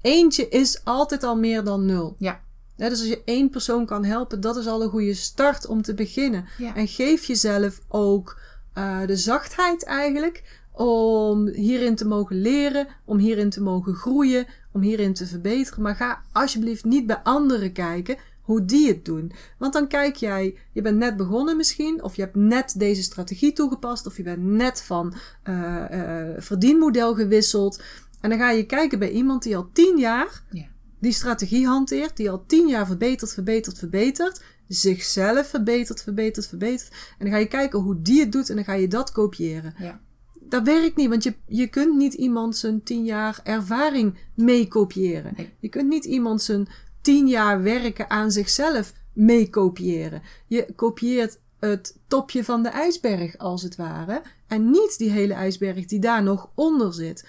[0.00, 2.14] eentje is altijd al meer dan nul.
[2.18, 2.40] Ja.
[2.76, 5.94] dus als je één persoon kan helpen, dat is al een goede start om te
[5.94, 6.44] beginnen.
[6.74, 8.40] En geef jezelf ook
[8.74, 14.82] uh, de zachtheid eigenlijk om hierin te mogen leren, om hierin te mogen groeien, om
[14.82, 15.82] hierin te verbeteren.
[15.82, 19.32] Maar ga alsjeblieft niet bij anderen kijken hoe die het doen.
[19.58, 23.52] Want dan kijk jij, je bent net begonnen misschien, of je hebt net deze strategie
[23.52, 27.82] toegepast, of je bent net van uh, uh, verdienmodel gewisseld.
[28.20, 30.66] En dan ga je kijken bij iemand die al tien jaar ja.
[30.98, 36.90] die strategie hanteert, die al tien jaar verbetert, verbetert, verbetert, zichzelf verbetert, verbetert, verbetert.
[36.90, 39.74] En dan ga je kijken hoe die het doet en dan ga je dat kopiëren.
[39.78, 40.00] Ja.
[40.48, 45.36] Dat werkt niet, want je, je kunt niet iemand zijn tien jaar ervaring mee kopiëren.
[45.58, 46.68] Je kunt niet iemand zijn
[47.00, 50.22] tien jaar werken aan zichzelf mee kopiëren.
[50.46, 54.22] Je kopieert het topje van de ijsberg, als het ware.
[54.46, 57.26] En niet die hele ijsberg die daar nog onder zit.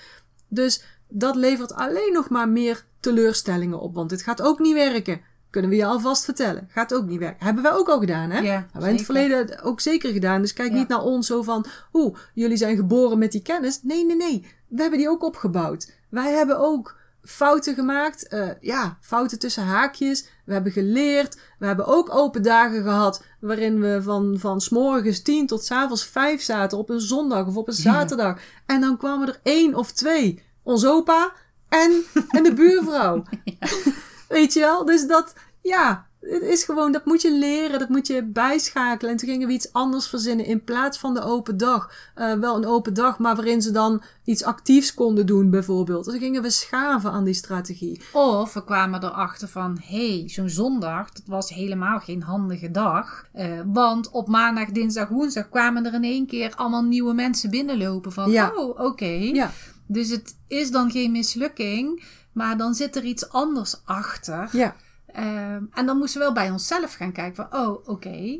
[0.48, 3.96] Dus dat levert alleen nog maar meer teleurstellingen op.
[3.96, 5.22] Want dit gaat ook niet werken.
[5.50, 6.68] Kunnen we je alvast vertellen.
[6.72, 7.46] Gaat ook niet werken.
[7.46, 8.40] Hebben wij ook al gedaan, hè?
[8.40, 10.42] Ja, Hebben wij in het verleden ook zeker gedaan.
[10.42, 11.66] Dus kijk niet naar ons zo van...
[11.94, 13.80] Oeh, jullie zijn geboren met die kennis.
[13.84, 14.46] Nee, nee, nee.
[14.68, 15.92] We hebben die ook opgebouwd.
[16.10, 18.34] Wij hebben ook fouten gemaakt.
[18.34, 20.30] Uh, ja, fouten tussen haakjes.
[20.46, 21.40] We hebben geleerd.
[21.60, 23.24] We hebben ook open dagen gehad.
[23.40, 26.78] Waarin we van, van s morgens tien tot s avonds vijf zaten.
[26.78, 28.40] Op een zondag of op een zaterdag.
[28.66, 30.44] En dan kwamen er één of twee.
[30.64, 31.32] Ons opa
[31.70, 33.24] en, en de buurvrouw.
[34.28, 34.86] Weet je wel?
[34.86, 39.12] Dus dat, ja, het is gewoon, dat moet je leren, dat moet je bijschakelen.
[39.12, 41.92] En toen gingen we iets anders verzinnen in plaats van de open dag.
[42.16, 46.06] Uh, wel een open dag, maar waarin ze dan iets actiefs konden doen, bijvoorbeeld.
[46.06, 48.02] Dus gingen we schaven aan die strategie.
[48.14, 53.26] Of we kwamen erachter van: hé, hey, zo'n zondag, dat was helemaal geen handige dag.
[53.36, 58.12] Uh, want op maandag, dinsdag, woensdag kwamen er in één keer allemaal nieuwe mensen binnenlopen.
[58.12, 58.52] Van: ja.
[58.56, 58.84] oh, oké.
[58.84, 59.32] Okay.
[59.32, 59.52] Ja.
[59.88, 62.04] Dus het is dan geen mislukking,
[62.38, 64.50] maar dan zit er iets anders achter.
[64.52, 64.76] Ja.
[65.08, 68.40] Ehm, en dan moesten we wel bij onszelf gaan kijken van, oh, oké,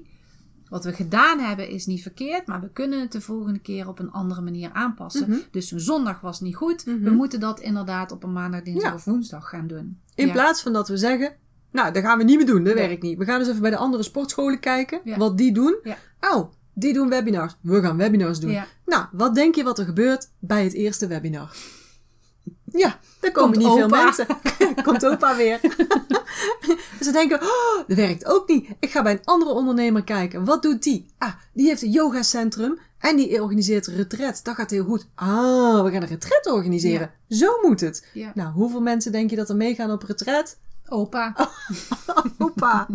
[0.70, 4.00] wat we gedaan hebben is niet verkeerd, maar we kunnen het de volgende keer op
[4.00, 5.30] een andere manier aanpassen.
[5.30, 5.40] Mhm.
[5.52, 6.84] Dus een zondag was niet goed.
[6.84, 7.14] We Mhm.
[7.14, 8.96] moeten dat inderdaad op een maandag, dinsdag Ja.
[8.96, 10.00] of woensdag gaan doen.
[10.16, 10.32] In Ja.
[10.34, 11.36] plaats van dat we zeggen,
[11.72, 12.88] nou, dat gaan we niet meer doen, dat Nee.
[12.88, 13.18] werkt niet.
[13.18, 15.18] We gaan eens even bij de andere sportscholen kijken, Ja.
[15.18, 15.78] wat die doen.
[16.22, 17.56] Oh, die doen webinars.
[17.62, 18.58] We gaan webinars doen.
[18.86, 21.56] Nou, wat denk je wat er gebeurt bij het eerste webinar?
[22.66, 24.28] Ja, daar komen Komt niet veel mensen.
[24.86, 25.60] Komt opa weer.
[26.98, 28.70] dus ze denken, oh, dat werkt ook niet.
[28.80, 30.46] Ik ga bij een andere ondernemer kijken.
[30.46, 31.06] Wat doet die?
[31.18, 34.40] Ah, die heeft een yogacentrum en die organiseert retret.
[34.44, 35.08] Dat gaat heel goed.
[35.16, 37.12] Ah, we gaan een retret organiseren.
[37.30, 38.08] Zo moet het.
[38.14, 38.32] Ja.
[38.34, 40.58] Nou, hoeveel mensen denk je dat er meegaan op retret?
[40.88, 41.50] Opa.
[42.38, 42.88] Opa.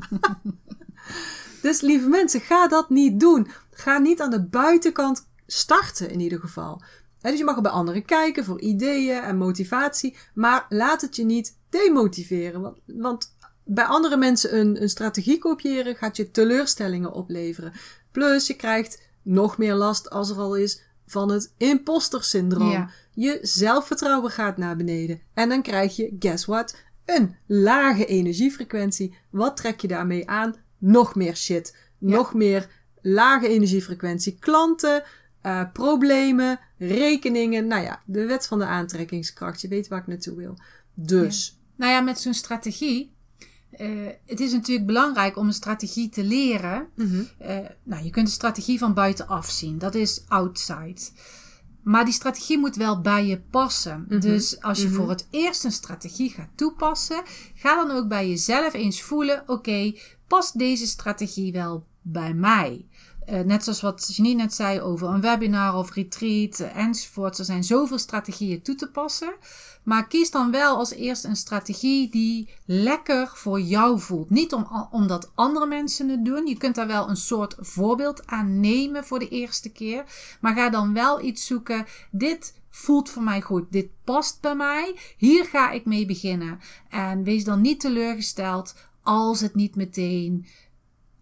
[1.62, 3.48] dus lieve mensen, ga dat niet doen.
[3.70, 6.82] Ga niet aan de buitenkant starten in ieder geval.
[7.30, 10.16] Dus je mag er bij anderen kijken voor ideeën en motivatie.
[10.34, 12.60] Maar laat het je niet demotiveren.
[12.60, 17.72] Want, want bij andere mensen een, een strategie kopiëren gaat je teleurstellingen opleveren.
[18.10, 22.70] Plus je krijgt nog meer last als er al is van het imposter syndroom.
[22.70, 22.90] Ja.
[23.14, 25.20] Je zelfvertrouwen gaat naar beneden.
[25.34, 26.76] En dan krijg je, guess what?
[27.04, 29.14] Een lage energiefrequentie.
[29.30, 30.54] Wat trek je daarmee aan?
[30.78, 31.76] Nog meer shit.
[31.98, 32.68] Nog meer
[33.02, 35.02] lage energiefrequentie klanten.
[35.42, 37.66] Eh, problemen, rekeningen.
[37.66, 39.60] Nou ja, de wet van de aantrekkingskracht.
[39.60, 40.58] Je weet waar ik naartoe wil.
[40.94, 41.58] Dus.
[41.76, 43.10] Nou ja, met zo'n strategie.
[43.72, 43.88] eh,
[44.26, 46.88] het is natuurlijk belangrijk om een strategie te leren.
[47.38, 49.78] Eh, nou, je kunt de strategie van buitenaf zien.
[49.78, 51.00] Dat is outside.
[51.82, 54.04] Maar die strategie moet wel bij je passen.
[54.08, 54.20] Mhm.
[54.20, 54.94] Dus als je Mhm.
[54.94, 57.22] voor het eerst een strategie gaat toepassen,
[57.54, 59.92] ga dan ook bij jezelf eens voelen: oké,
[60.32, 62.86] past deze strategie wel bij mij?
[63.26, 67.38] Eh, net zoals wat Janine net zei over een webinar of retreat eh, enzovoort.
[67.38, 69.34] Er zijn zoveel strategieën toe te passen.
[69.82, 74.30] Maar kies dan wel als eerst een strategie die lekker voor jou voelt.
[74.30, 76.46] Niet om, omdat andere mensen het doen.
[76.46, 80.04] Je kunt daar wel een soort voorbeeld aan nemen voor de eerste keer.
[80.40, 81.86] Maar ga dan wel iets zoeken.
[82.10, 83.72] Dit voelt voor mij goed.
[83.72, 84.98] Dit past bij mij.
[85.16, 86.60] Hier ga ik mee beginnen.
[86.88, 90.46] En wees dan niet teleurgesteld als het niet meteen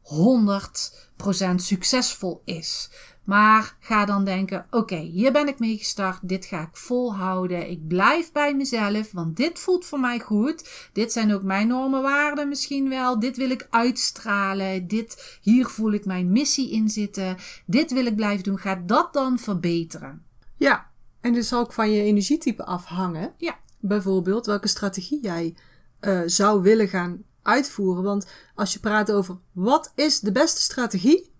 [0.02, 2.90] 100% succesvol is.
[3.24, 6.28] Maar ga dan denken: oké, hier ben ik mee gestart.
[6.28, 7.70] Dit ga ik volhouden.
[7.70, 10.88] Ik blijf bij mezelf, want dit voelt voor mij goed.
[10.92, 13.18] Dit zijn ook mijn normen, waarden misschien wel.
[13.18, 14.86] Dit wil ik uitstralen.
[14.86, 17.36] Dit, hier voel ik mijn missie in zitten.
[17.66, 18.58] Dit wil ik blijven doen.
[18.58, 20.22] Ga dat dan verbeteren.
[20.56, 20.90] Ja,
[21.20, 23.34] en dit zal ook van je energietype afhangen.
[23.36, 23.58] Ja.
[23.78, 25.54] Bijvoorbeeld welke strategie jij
[26.00, 28.02] eh, zou willen gaan uitvoeren.
[28.02, 31.30] Want als je praat over wat is de beste strategie,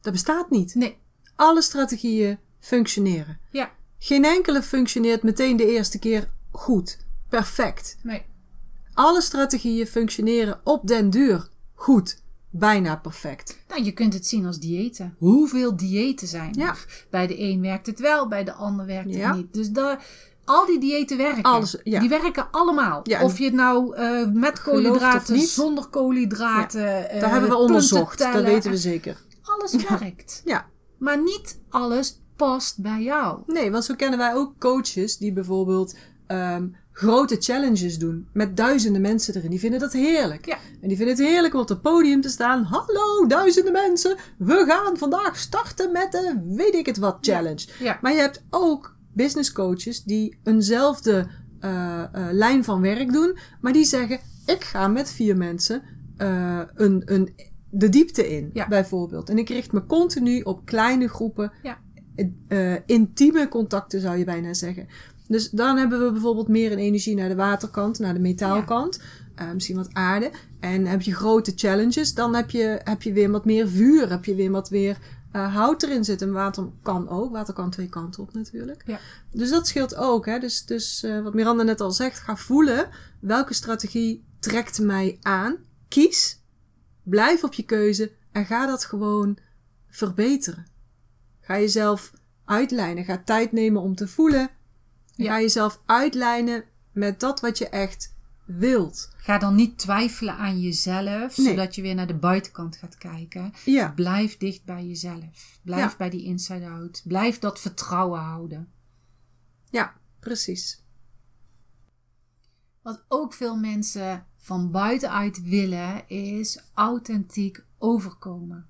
[0.00, 0.74] dat bestaat niet.
[0.74, 0.98] Nee,
[1.36, 3.38] Alle strategieën functioneren.
[3.50, 7.96] ja, Geen enkele functioneert meteen de eerste keer goed, perfect.
[8.02, 8.22] nee.
[8.94, 13.58] Alle strategieën functioneren op den duur goed, bijna perfect.
[13.68, 15.14] Nou, je kunt het zien als diëten.
[15.18, 16.58] Hoeveel diëten zijn er?
[16.60, 16.76] Ja.
[17.10, 19.34] Bij de een werkt het wel, bij de ander werkt het Ja.
[19.34, 19.54] niet.
[19.54, 20.04] Dus daar,
[20.44, 21.42] al die diëten werken.
[21.42, 22.00] Alles, ja.
[22.00, 23.00] Die werken allemaal.
[23.02, 27.10] Ja, of je het nou eh, met koolhydraten, zonder koolhydraten.
[27.10, 28.46] eh, Dat hebben we onderzocht, dat tellen.
[28.50, 29.16] weten we zeker.
[29.42, 30.42] Alles werkt.
[30.44, 30.66] Ja,
[30.98, 33.40] Maar niet alles past bij jou.
[33.46, 39.00] Nee, want zo kennen wij ook coaches die bijvoorbeeld ehm, grote challenges doen met duizenden
[39.00, 39.50] mensen erin.
[39.50, 40.46] Die vinden dat heerlijk.
[40.46, 40.56] Ja.
[40.82, 42.62] En die vinden het heerlijk om op het podium te staan.
[42.62, 44.16] Hallo, duizenden mensen.
[44.38, 47.66] We gaan vandaag starten met de weet ik het wat challenge.
[47.78, 47.98] Ja.
[48.00, 51.26] Maar je hebt ook business coaches die eenzelfde
[51.60, 53.38] eh, eh, lijn van werk doen.
[53.60, 55.82] Maar die zeggen, ik ga met vier mensen
[56.16, 57.34] eh, een, een,
[57.70, 58.68] de diepte in, Ja.
[58.68, 59.28] bijvoorbeeld.
[59.28, 61.78] En ik richt me continu op kleine groepen Ja.
[62.86, 64.86] intieme contacten zou je bijna zeggen.
[65.28, 69.00] Dus dan hebben we bijvoorbeeld meer een energie naar de waterkant, naar de metaalkant.
[69.54, 70.30] Misschien wat aarde.
[70.60, 74.10] En heb je grote challenges, dan heb je, heb je weer wat meer vuur.
[74.10, 74.98] Heb je weer wat meer
[75.32, 76.26] eh, hout erin zitten.
[76.28, 77.32] En water kan ook.
[77.32, 78.82] Water kan twee kanten op natuurlijk.
[78.86, 78.98] Ja.
[79.32, 80.26] Dus dat scheelt ook.
[80.26, 80.38] Hè?
[80.38, 82.88] Dus, dus eh, wat Miranda net al zegt, ga voelen
[83.20, 85.56] welke strategie trekt mij aan.
[85.88, 86.40] Kies,
[87.02, 89.38] blijf op je keuze en ga dat gewoon
[89.88, 90.66] verbeteren.
[91.40, 92.12] Ga jezelf
[92.44, 93.04] uitlijnen.
[93.04, 94.40] Ga tijd nemen om te voelen.
[94.40, 95.32] En Ja.
[95.32, 98.14] Ga jezelf uitlijnen met dat wat je echt
[98.58, 99.12] wilt.
[99.16, 101.46] Ga dan niet twijfelen aan jezelf, Nee.
[101.46, 103.52] zodat je weer naar de buitenkant gaat kijken.
[103.64, 105.58] Ja, Blijf dicht bij jezelf.
[105.62, 105.96] Blijf Ja.
[105.96, 107.02] bij die inside-out.
[107.04, 108.72] Blijf dat vertrouwen houden.
[109.70, 110.84] ja, precies.
[112.82, 118.68] Wat ook veel mensen van buitenuit willen, is authentiek overkomen.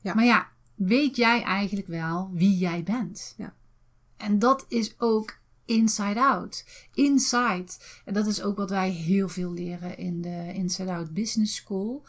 [0.00, 0.14] Ja.
[0.14, 3.34] Maar ja, weet jij eigenlijk wel wie jij bent?
[3.36, 3.54] Ja.
[4.16, 6.64] En dat is ook inside out.
[6.94, 7.66] Inside.
[8.04, 12.04] En dat is ook wat wij heel veel leren in de Inside Out Business School.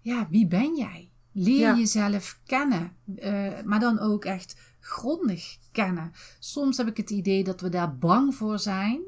[0.00, 1.08] Ja, wie ben jij?
[1.32, 1.76] Leer Ja.
[1.76, 2.92] jezelf kennen.
[3.16, 6.12] eh, maar dan ook echt grondig kennen.
[6.38, 9.00] Soms heb ik het idee dat we daar bang voor zijn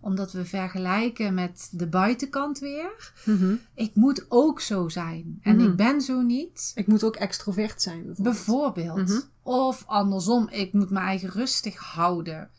[0.00, 3.12] omdat we vergelijken met de buitenkant weer.
[3.24, 3.54] Mhm.
[3.74, 5.38] Ik moet ook zo zijn.
[5.42, 5.64] En Mhm.
[5.70, 6.72] ik ben zo niet.
[6.74, 8.22] Ik moet ook extrovert zijn bijvoorbeeld.
[8.34, 9.08] Bijvoorbeeld.
[9.08, 9.20] Mhm.
[9.42, 12.50] Of andersom, ik moet mijn eigen rustig houden.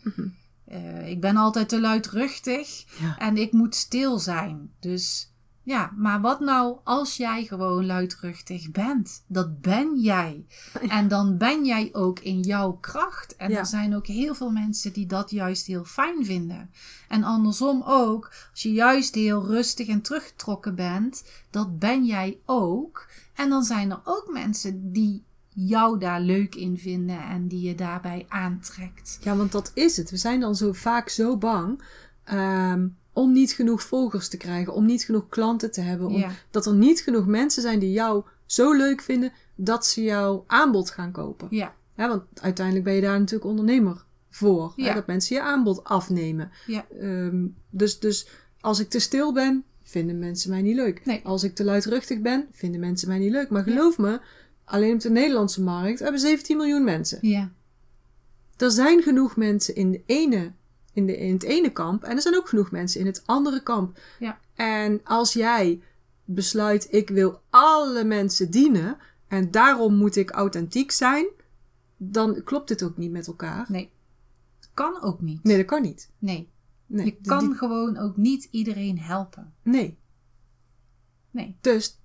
[0.65, 3.17] Eh, ik ben altijd te luidruchtig Ja.
[3.17, 4.71] en ik moet stil zijn.
[4.79, 5.30] Dus
[5.63, 9.23] ja, maar wat nou als jij gewoon luidruchtig bent?
[9.27, 10.45] Dat ben jij.
[10.87, 13.35] En dan ben jij ook in jouw kracht.
[13.35, 13.57] En Ja.
[13.57, 16.69] er zijn ook heel veel mensen die dat juist heel fijn vinden.
[17.07, 23.07] En andersom ook, als je juist heel rustig en teruggetrokken bent, dat ben jij ook.
[23.35, 27.75] En dan zijn er ook mensen die jou daar leuk in vinden en die je
[27.75, 29.17] daarbij aantrekt.
[29.21, 30.09] Ja, want dat is het.
[30.09, 31.83] We zijn dan zo vaak zo bang
[32.23, 36.31] ehm, om niet genoeg volgers te krijgen, om niet genoeg klanten te hebben, om, Ja.
[36.51, 40.89] dat er niet genoeg mensen zijn die jou zo leuk vinden dat ze jouw aanbod
[40.89, 41.47] gaan kopen.
[41.49, 44.73] Ja, Ja, want uiteindelijk ben je daar natuurlijk ondernemer voor.
[44.75, 44.93] Hè, Ja.
[44.93, 46.51] dat mensen je aanbod afnemen.
[46.67, 48.27] ja, Ehm, dus, dus
[48.59, 51.05] als ik te stil ben, vinden mensen mij niet leuk.
[51.05, 51.21] Nee.
[51.23, 53.49] Als ik te luidruchtig ben, vinden mensen mij niet leuk.
[53.49, 54.19] Maar geloof me,
[54.65, 57.17] alleen op de Nederlandse markt hebben 17 miljoen mensen.
[57.21, 57.51] Ja.
[58.57, 60.51] Er zijn genoeg mensen in, de ene,
[60.93, 63.63] in, de, in het ene kamp en er zijn ook genoeg mensen in het andere
[63.63, 63.99] kamp.
[64.19, 64.39] Ja.
[64.55, 65.81] En als jij
[66.25, 71.25] besluit, ik wil alle mensen dienen en daarom moet ik authentiek zijn,
[71.97, 73.65] dan klopt dit ook niet met elkaar.
[73.69, 73.91] Nee.
[74.73, 75.43] Kan ook niet.
[75.43, 76.09] Nee, dat kan niet.
[76.19, 76.49] Nee.
[76.85, 79.53] Nee, Je d- kan die- gewoon ook niet iedereen helpen.
[79.61, 79.97] nee.
[81.31, 81.57] Nee.
[81.61, 81.99] Dus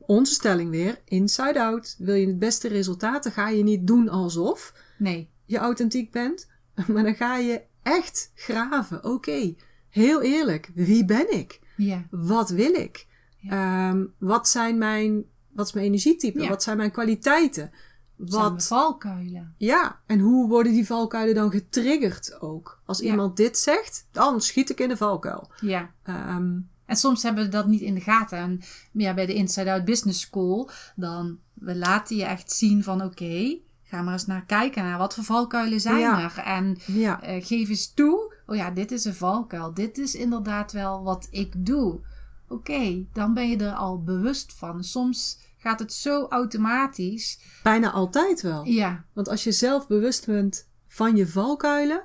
[0.00, 1.94] onze stelling weer, inside out.
[1.98, 5.30] Wil je het beste resultaat, dan ga je niet doen alsof Nee.
[5.44, 6.50] je authentiek bent.
[6.88, 9.04] Maar dan ga je echt graven.
[9.04, 9.54] Oké,
[9.88, 10.70] heel eerlijk.
[10.74, 11.60] Wie ben ik?
[11.76, 12.06] Ja.
[12.10, 13.06] Wat wil ik?
[13.48, 16.42] Ehm, wat zijn mijn, wat is mijn energietype?
[16.42, 16.48] Ja.
[16.48, 17.70] Wat zijn mijn kwaliteiten?
[18.16, 18.66] Wat?
[18.66, 19.54] Valkuilen.
[19.58, 22.80] ja, en hoe worden die valkuilen dan getriggerd ook?
[22.84, 25.50] Als iemand dit zegt, dan schiet ik in de valkuil.
[25.60, 25.90] Ja.
[26.02, 28.38] Ehm, En soms hebben we dat niet in de gaten.
[28.38, 28.60] En
[28.92, 33.58] ja, bij de Inside Out Business School, dan we laten je echt zien van oké,
[33.92, 36.22] ga maar eens naar kijken naar wat voor valkuilen zijn Ja.
[36.22, 36.38] er.
[36.44, 39.74] En ja, eh, geef eens toe, oh ja, dit is een valkuil.
[39.74, 42.00] Dit is inderdaad wel wat ik doe.
[42.48, 44.84] Oké, dan ben je er al bewust van.
[44.84, 47.38] Soms gaat het zo automatisch.
[47.62, 48.64] bijna altijd wel.
[48.64, 52.02] Ja, Want als je zelf bewust bent van je valkuilen,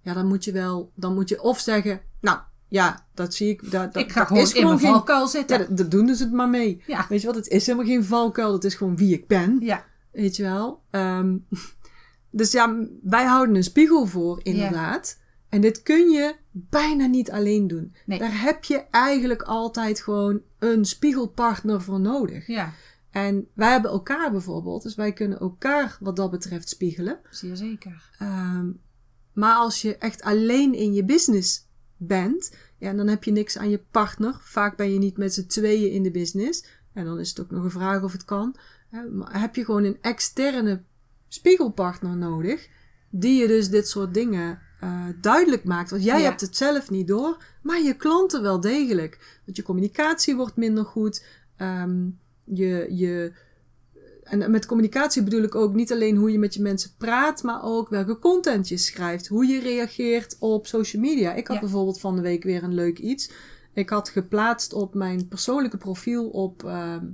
[0.00, 3.70] ja, dan moet je wel, dan moet je of zeggen, nou, ja, dat zie ik,
[3.70, 5.58] dat, dat, ik ga dat gewoon is in mijn geen, valkuil ja, zitten.
[5.58, 6.82] dat, dat doen ze het maar mee.
[6.86, 7.06] Ja.
[7.08, 9.84] Weet je wat, het is helemaal geen valkuil, dat is gewoon wie ik ben, Ja,
[10.16, 10.82] weet je wel.
[10.90, 11.36] Ehm,
[12.30, 15.20] dus ja, wij houden een spiegel voor, inderdaad.
[15.48, 17.94] En dit kun je bijna niet alleen doen.
[18.06, 18.18] Nee.
[18.18, 22.46] Daar heb je eigenlijk altijd gewoon een spiegelpartner voor nodig.
[22.46, 22.72] ja,
[23.10, 27.18] En wij hebben elkaar bijvoorbeeld, dus wij kunnen elkaar wat dat betreft spiegelen.
[27.30, 28.10] zeer zeker.
[28.18, 28.70] Ehm,
[29.32, 33.70] maar als je echt alleen in je business bent, ja, dan heb je niks aan
[33.70, 34.38] je partner.
[34.40, 36.64] Vaak ben je niet met z'n tweeën in de business.
[36.92, 38.56] En dan is het ook nog een vraag of het kan.
[39.24, 40.82] Heb je gewoon een externe
[41.28, 42.68] spiegelpartner nodig,
[43.10, 45.90] die je dus dit soort dingen eh, duidelijk maakt.
[45.90, 46.24] Want jij Ja.
[46.24, 49.40] hebt het zelf niet door, maar je klanten wel degelijk.
[49.44, 51.24] Want je communicatie wordt minder goed.
[51.56, 52.06] Ehm,
[52.44, 53.32] je, je,
[54.22, 57.62] en met communicatie bedoel ik ook niet alleen hoe je met je mensen praat, maar
[57.62, 61.34] ook welke content je schrijft, hoe je reageert op social media.
[61.34, 61.62] Ik had Ja.
[61.62, 63.30] bijvoorbeeld van de week weer een leuk iets.
[63.74, 67.04] Ik had geplaatst op mijn persoonlijke profiel op, ehm,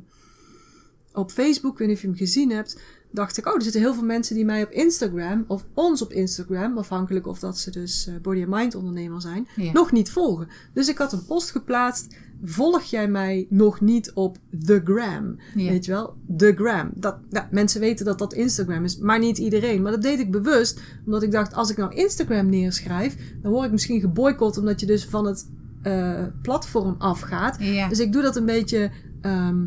[1.15, 2.81] op Facebook, ik weet niet of je hem gezien hebt.
[3.11, 6.13] Dacht ik, oh, er zitten heel veel mensen die mij op Instagram, of ons op
[6.13, 9.73] Instagram, afhankelijk of dat ze dus eh, body and mind ondernemer zijn, Ja.
[9.73, 10.49] nog niet volgen.
[10.75, 12.17] Dus ik had een post geplaatst.
[12.45, 15.37] Volg jij mij nog niet op The Gram?
[15.55, 15.71] Ja.
[15.71, 16.17] Weet je wel?
[16.37, 16.91] The Gram.
[16.95, 19.83] Dat, ja, mensen weten dat dat Instagram is, maar niet iedereen.
[19.83, 23.65] Maar dat deed ik bewust, omdat ik dacht, als ik nou Instagram neerschrijf, dan word
[23.67, 25.49] ik misschien geboycott, omdat je dus van het
[25.83, 27.59] eh, platform afgaat.
[27.89, 29.65] Dus ik doe dat een beetje ehm,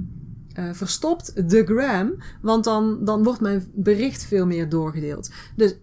[0.55, 5.29] eh, verstopt, The Gram, want dan, dan wordt mijn bericht veel meer doorgedeeld.
[5.55, 5.75] Dus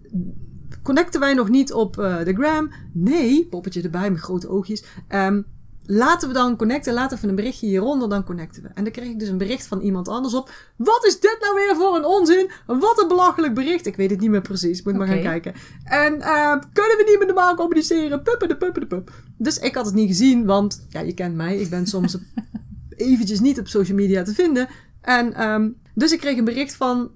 [0.82, 2.70] connecten wij nog niet op eh de gram?
[2.92, 4.84] Nee, poppetje erbij met grote oogjes.
[5.08, 5.42] Ehm,
[5.84, 6.94] laten we dan connecten.
[6.94, 8.68] Laat even een berichtje hieronder, dan connecten we.
[8.68, 10.50] En dan kreeg ik dus een bericht van iemand anders op.
[10.76, 12.50] Wat is dit nou weer voor een onzin?
[12.66, 13.86] Wat een belachelijk bericht.
[13.86, 14.82] Ik weet het niet meer precies.
[14.82, 15.12] Moet maar Oké.
[15.12, 15.54] gaan kijken.
[15.84, 18.22] En eh, kunnen we niet meer normaal communiceren?
[18.22, 19.12] Puppen de puppen de pup.
[19.36, 21.56] Dus ik had het niet gezien, want ja, je kent mij.
[21.56, 22.16] Ik ben soms
[22.96, 24.68] eventjes niet op social media te vinden.
[25.00, 27.10] En ehm, dus ik kreeg een bericht van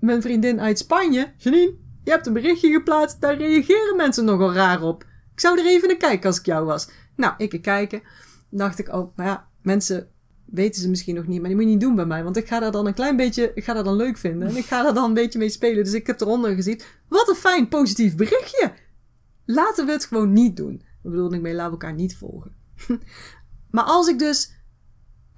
[0.00, 1.32] mijn vriendin uit Spanje.
[1.36, 3.20] Janine, je hebt een berichtje geplaatst.
[3.20, 5.04] Daar reageren mensen nogal raar op.
[5.32, 6.90] Ik zou er even naar kijken als ik jou was.
[7.16, 8.02] Nou, ik kijken.
[8.50, 10.08] dacht ik, oh, maar ja, mensen
[10.44, 11.38] weten ze misschien nog niet.
[11.40, 12.24] Maar die moet je niet doen bij mij.
[12.24, 14.48] Want ik ga daar dan een klein beetje, ik ga dat dan leuk vinden.
[14.48, 15.84] En ik ga daar dan een beetje mee spelen.
[15.84, 16.80] Dus ik heb eronder gezien.
[17.08, 18.72] Wat een fijn positief berichtje.
[19.44, 20.82] Laten we het gewoon niet doen.
[21.02, 22.52] Daar bedoel ik mee, laten we elkaar niet volgen.
[23.70, 24.52] maar als ik dus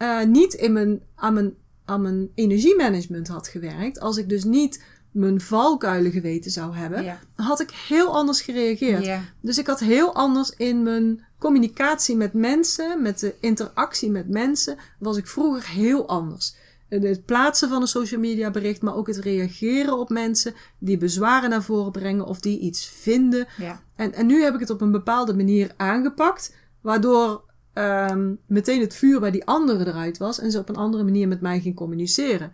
[0.01, 4.83] eh, niet in mijn, aan, mijn, aan mijn energiemanagement had gewerkt, als ik dus niet
[5.11, 7.19] mijn valkuilen geweten zou hebben, Ja.
[7.35, 9.05] had ik heel anders gereageerd.
[9.05, 9.21] Ja.
[9.41, 14.77] Dus ik had heel anders in mijn communicatie met mensen, met de interactie met mensen,
[14.99, 16.55] was ik vroeger heel anders.
[16.89, 21.51] Het plaatsen van een social media bericht, maar ook het reageren op mensen die bezwaren
[21.51, 23.47] naar voren brengen of die iets vinden.
[23.59, 23.81] Ja.
[23.97, 28.95] En, en nu heb ik het op een bepaalde manier aangepakt, waardoor ehm, meteen het
[28.95, 31.75] vuur bij die anderen eruit was en ze op een andere manier met mij ging
[31.75, 32.53] communiceren.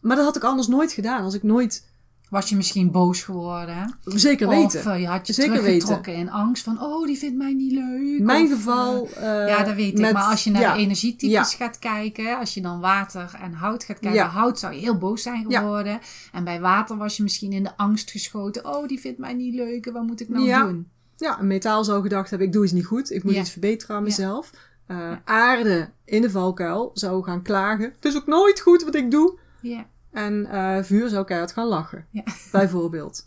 [0.00, 1.94] Maar dat had ik anders nooit gedaan, als ik nooit
[2.30, 3.98] Was je misschien boos geworden?
[4.04, 4.80] Zeker weten.
[4.80, 7.72] Of eh, je had je Zeker teruggetrokken in angst van, oh, die vindt mij niet
[7.72, 8.20] leuk.
[8.20, 9.08] Mijn Of, geval.
[9.14, 10.12] eh, eh, ja, dat weet ik.
[10.12, 11.64] Maar als je naar ja, de energietypes ja.
[11.64, 14.28] gaat kijken, als je dan water en hout gaat kijken, Ja.
[14.28, 15.98] hout zou je heel boos zijn geworden.
[16.32, 18.64] En bij water was je misschien in de angst geschoten.
[18.74, 19.90] Oh, die vindt mij niet leuk.
[19.92, 20.62] Wat moet ik nou Ja.
[20.64, 20.88] doen?
[21.16, 23.10] Ja, een metaal zou gedacht hebben, ik doe iets niet goed.
[23.10, 23.40] Ik moet Ja.
[23.40, 24.50] iets verbeteren aan mezelf.
[24.86, 27.92] Eh, Aarde in de valkuil zou gaan klagen.
[27.94, 29.38] Het is ook nooit goed wat ik doe.
[29.60, 29.86] Ja.
[30.10, 32.06] En eh, vuur zou keihard gaan lachen.
[32.10, 32.22] Ja.
[32.52, 33.26] Bijvoorbeeld.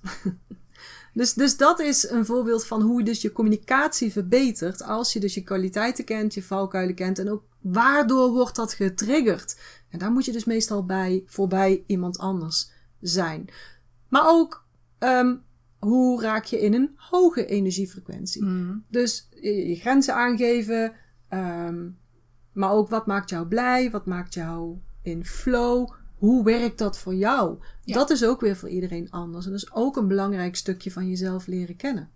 [1.14, 4.84] dus, dus dat is een voorbeeld van hoe je dus je communicatie verbetert.
[4.84, 7.20] Als je dus je kwaliteiten kent, je valkuilen kent.
[7.20, 9.58] En ook waardoor wordt dat getriggerd.
[9.90, 12.72] En daar moet je dus meestal bij voorbij iemand anders
[13.02, 13.50] zijn.
[14.08, 14.66] Maar ook
[15.00, 15.36] ehm,
[15.80, 18.44] hoe raak je in een hoge energiefrequentie.
[18.44, 18.84] Mm.
[18.88, 20.94] Dus je, je grenzen aangeven.
[21.30, 21.88] ehm,
[22.54, 23.92] maar ook wat maakt jou blij?
[23.92, 25.90] Wat maakt jou in flow?
[26.16, 27.58] Hoe werkt dat voor jou?
[27.84, 27.94] Ja.
[27.94, 29.46] Dat is ook weer voor iedereen anders.
[29.46, 32.10] En dat is ook een belangrijk stukje van jezelf leren kennen.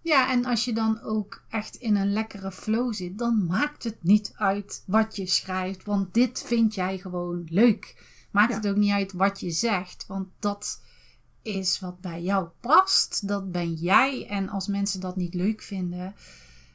[0.00, 3.96] Ja, en als je dan ook echt in een lekkere flow zit, dan maakt het
[4.02, 8.04] niet uit wat je schrijft, want dit vind jij gewoon leuk.
[8.30, 8.56] Maakt Ja.
[8.56, 10.82] het ook niet uit wat je zegt, want dat
[11.42, 13.28] is wat bij jou past.
[13.28, 14.26] Dat ben jij.
[14.26, 16.14] En als mensen dat niet leuk vinden,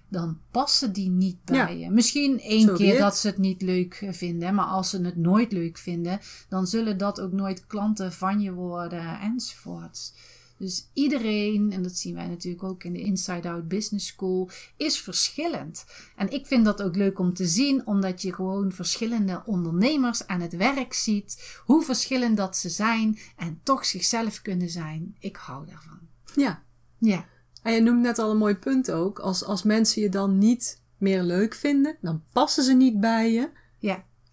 [0.09, 1.68] dan passen die niet bij Ja.
[1.68, 1.89] je.
[1.89, 5.51] Misschien één Zo keer dat ze het niet leuk vinden, maar als ze het nooit
[5.51, 10.13] leuk vinden, dan zullen dat ook nooit klanten van je worden enzovoort.
[10.58, 14.99] Dus iedereen, en dat zien wij natuurlijk ook in de Inside Out Business School, is
[14.99, 15.86] verschillend.
[16.16, 20.41] En ik vind dat ook leuk om te zien, omdat je gewoon verschillende ondernemers aan
[20.41, 25.16] het werk ziet, hoe verschillend dat ze zijn en toch zichzelf kunnen zijn.
[25.20, 25.99] Ik hou daarvan.
[26.36, 26.66] Ja.
[26.99, 27.26] Ja,
[27.62, 29.20] En je noemt net al een mooi punt ook.
[29.20, 33.49] Als, als mensen je dan niet meer leuk vinden, dan passen ze niet bij je.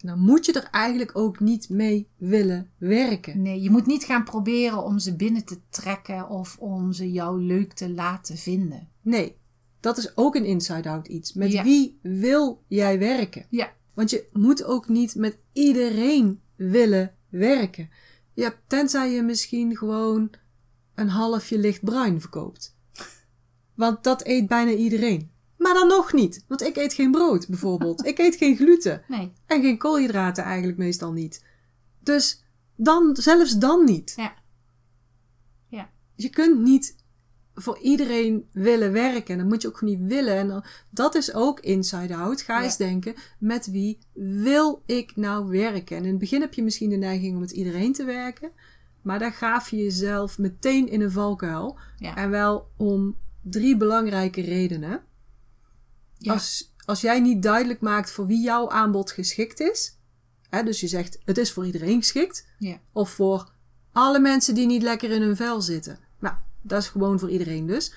[0.07, 3.43] Dan moet je er eigenlijk ook niet mee willen werken.
[3.43, 7.41] Nee, je moet niet gaan proberen om ze binnen te trekken of om ze jou
[7.43, 8.89] leuk te laten vinden.
[9.01, 9.37] Nee,
[9.81, 11.33] dat is ook een inside-out iets.
[11.33, 11.63] Met Ja.
[11.63, 13.47] wie wil jij werken?
[13.51, 17.89] Ja, Want je moet ook niet met iedereen willen werken.
[18.35, 20.31] Ja, tenzij je misschien gewoon
[20.95, 22.77] een halfje lichtbruin verkoopt.
[23.75, 25.31] Want dat eet bijna iedereen.
[25.65, 26.45] Maar dan nog niet.
[26.49, 28.07] Want ik eet geen brood bijvoorbeeld.
[28.07, 29.03] ik eet geen gluten.
[29.09, 29.33] nee.
[29.47, 31.45] En geen koolhydraten eigenlijk meestal niet.
[32.01, 32.45] Dus
[32.77, 34.12] dan, zelfs dan niet.
[34.17, 34.35] Ja.
[35.69, 35.91] Ja.
[36.15, 36.97] Je kunt niet
[37.55, 39.39] voor iedereen willen werken.
[39.39, 40.35] Dat moet je ook niet willen.
[40.37, 42.43] En dan, dat is ook inside out.
[42.43, 42.65] Ga Ja.
[42.65, 45.97] eens denken, met wie wil ik nou werken?
[45.97, 48.51] En in het begin heb je misschien de neiging om met iedereen te werken.
[49.03, 51.79] Maar daar gaaf je jezelf meteen in een valkuil.
[51.99, 52.17] Ja.
[52.17, 55.03] En wel om drie belangrijke redenen.
[56.25, 56.33] Ja.
[56.33, 59.99] Als, als jij niet duidelijk maakt voor wie jouw aanbod geschikt is.
[60.51, 62.47] Hè, dus je zegt, het is voor iedereen geschikt.
[62.59, 62.81] Ja.
[62.93, 63.53] Of voor
[63.93, 65.99] alle mensen die niet lekker in hun vel zitten.
[66.18, 67.95] Nou, dat is gewoon voor iedereen dus.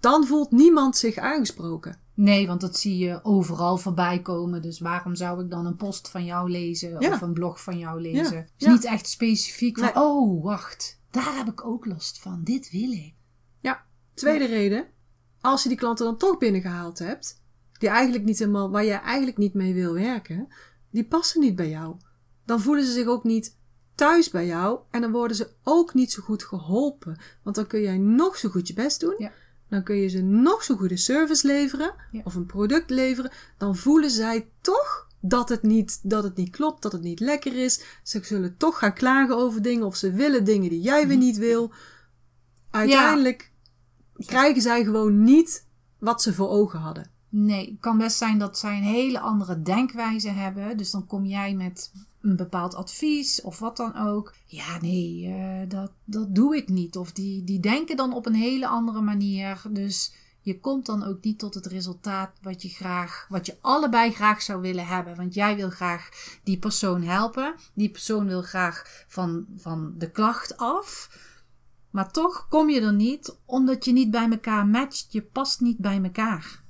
[0.00, 2.00] Dan voelt niemand zich aangesproken.
[2.14, 4.62] Nee, want dat zie je overal voorbij komen.
[4.62, 7.12] Dus waarom zou ik dan een post van jou lezen Ja.
[7.12, 8.36] of een blog van jou lezen?
[8.36, 8.72] Ja, ja.
[8.72, 10.02] niet echt specifiek van, Nee.
[10.04, 12.40] oh, wacht, daar heb ik ook last van.
[12.44, 13.14] Dit wil ik.
[13.60, 13.84] Ja.
[14.14, 14.86] Tweede reden.
[15.40, 17.37] Als je die klanten dan toch binnengehaald hebt.
[17.78, 20.48] Die eigenlijk niet helemaal, waar je eigenlijk niet mee wil werken.
[20.90, 21.96] Die passen niet bij jou.
[22.44, 23.56] Dan voelen ze zich ook niet
[23.94, 24.78] thuis bij jou.
[24.90, 27.16] En dan worden ze ook niet zo goed geholpen.
[27.42, 29.14] Want dan kun jij nog zo goed je best doen.
[29.18, 29.32] Ja.
[29.68, 31.94] Dan kun je ze nog zo goede service leveren.
[32.12, 32.20] Ja.
[32.24, 33.30] Of een product leveren.
[33.58, 36.82] Dan voelen zij toch dat het, niet, dat het niet klopt.
[36.82, 37.82] Dat het niet lekker is.
[38.02, 39.86] Ze zullen toch gaan klagen over dingen.
[39.86, 41.72] Of ze willen dingen die jij weer niet wil.
[42.70, 43.52] Uiteindelijk
[44.16, 45.66] krijgen zij gewoon niet
[45.98, 47.10] wat ze voor ogen hadden.
[47.28, 50.76] Nee, het kan best zijn dat zij een hele andere denkwijze hebben.
[50.76, 54.34] Dus dan kom jij met een bepaald advies of wat dan ook.
[54.44, 56.96] Ja, nee, eh, dat, dat doe ik niet.
[56.96, 59.62] Of die, die denken dan op een hele andere manier.
[59.70, 64.12] Dus je komt dan ook niet tot het resultaat wat je graag, wat je allebei
[64.12, 65.16] graag zou willen hebben.
[65.16, 66.08] Want jij wil graag
[66.44, 67.54] die persoon helpen.
[67.74, 71.10] Die persoon wil graag van, van de klacht af.
[71.90, 75.12] Maar toch kom je er niet, omdat je niet bij elkaar matcht.
[75.12, 76.66] Je past niet bij elkaar.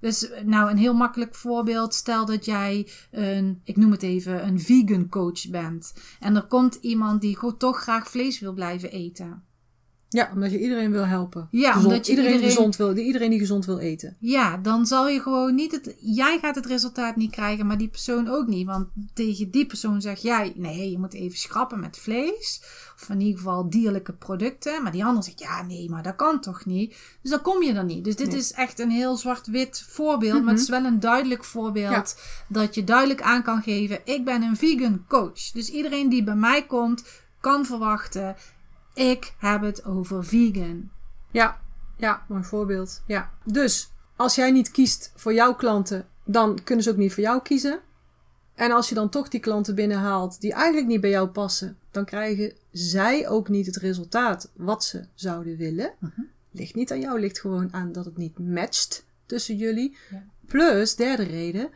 [0.00, 1.94] Dus nou, een heel makkelijk voorbeeld.
[1.94, 5.94] Stel dat jij een, ik noem het even, een vegan coach bent.
[6.20, 9.42] En er komt iemand die toch graag vlees wil blijven eten.
[10.12, 11.48] Ja, omdat je iedereen wil helpen.
[11.50, 14.16] Ja, Gezond- omdat je iedereen, iedereen- Gezond wil, die, iedereen die gezond wil eten.
[14.20, 15.94] Ja, dan zal je gewoon niet het.
[16.00, 18.66] Jij gaat het resultaat niet krijgen, maar die persoon ook niet.
[18.66, 22.62] Want tegen die persoon zeg jij: nee, je moet even schrappen met vlees.
[22.94, 24.82] Of in ieder geval dierlijke producten.
[24.82, 26.96] Maar die ander zegt: ja, nee, maar dat kan toch niet.
[27.22, 28.04] Dus dan kom je er niet.
[28.04, 28.36] Dus dit Nee.
[28.38, 30.42] is echt een heel zwart-wit voorbeeld.
[30.42, 32.16] Maar het is wel een duidelijk voorbeeld.
[32.48, 35.50] Dat je duidelijk aan kan geven: ik ben een vegan coach.
[35.52, 37.04] Dus iedereen die bij mij komt,
[37.40, 38.36] kan verwachten:
[39.00, 40.90] ik heb het over vegan.
[41.30, 41.60] Ja,
[41.96, 43.02] ja, mooi voorbeeld.
[43.06, 43.30] Ja.
[43.44, 47.42] Dus als jij niet kiest voor jouw klanten, dan kunnen ze ook niet voor jou
[47.42, 47.80] kiezen.
[48.54, 52.04] En als je dan toch die klanten binnenhaalt die eigenlijk niet bij jou passen, dan
[52.04, 55.92] krijgen zij ook niet het resultaat wat ze zouden willen.
[56.50, 59.96] Ligt niet aan jou, ligt gewoon aan dat het niet matcht tussen jullie.
[60.10, 60.24] Ja.
[60.46, 61.70] Plus, derde reden,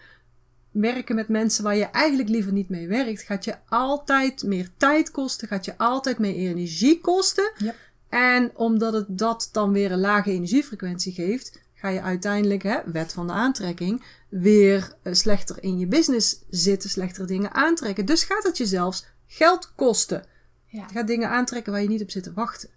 [0.74, 5.10] werken met mensen waar je eigenlijk liever niet mee werkt, gaat je altijd meer tijd
[5.10, 7.52] kosten, gaat je altijd meer energie kosten.
[7.56, 7.74] Ja.
[8.08, 13.12] En omdat het dat dan weer een lage energiefrequentie geeft, ga je uiteindelijk, hè, wet
[13.12, 18.06] van de aantrekking, weer eh, slechter in je business zitten, slechtere dingen aantrekken.
[18.06, 20.24] Dus gaat het je zelfs geld kosten.
[20.66, 20.84] Ja.
[20.88, 22.68] Je gaat dingen aantrekken waar je niet op zit te wachten.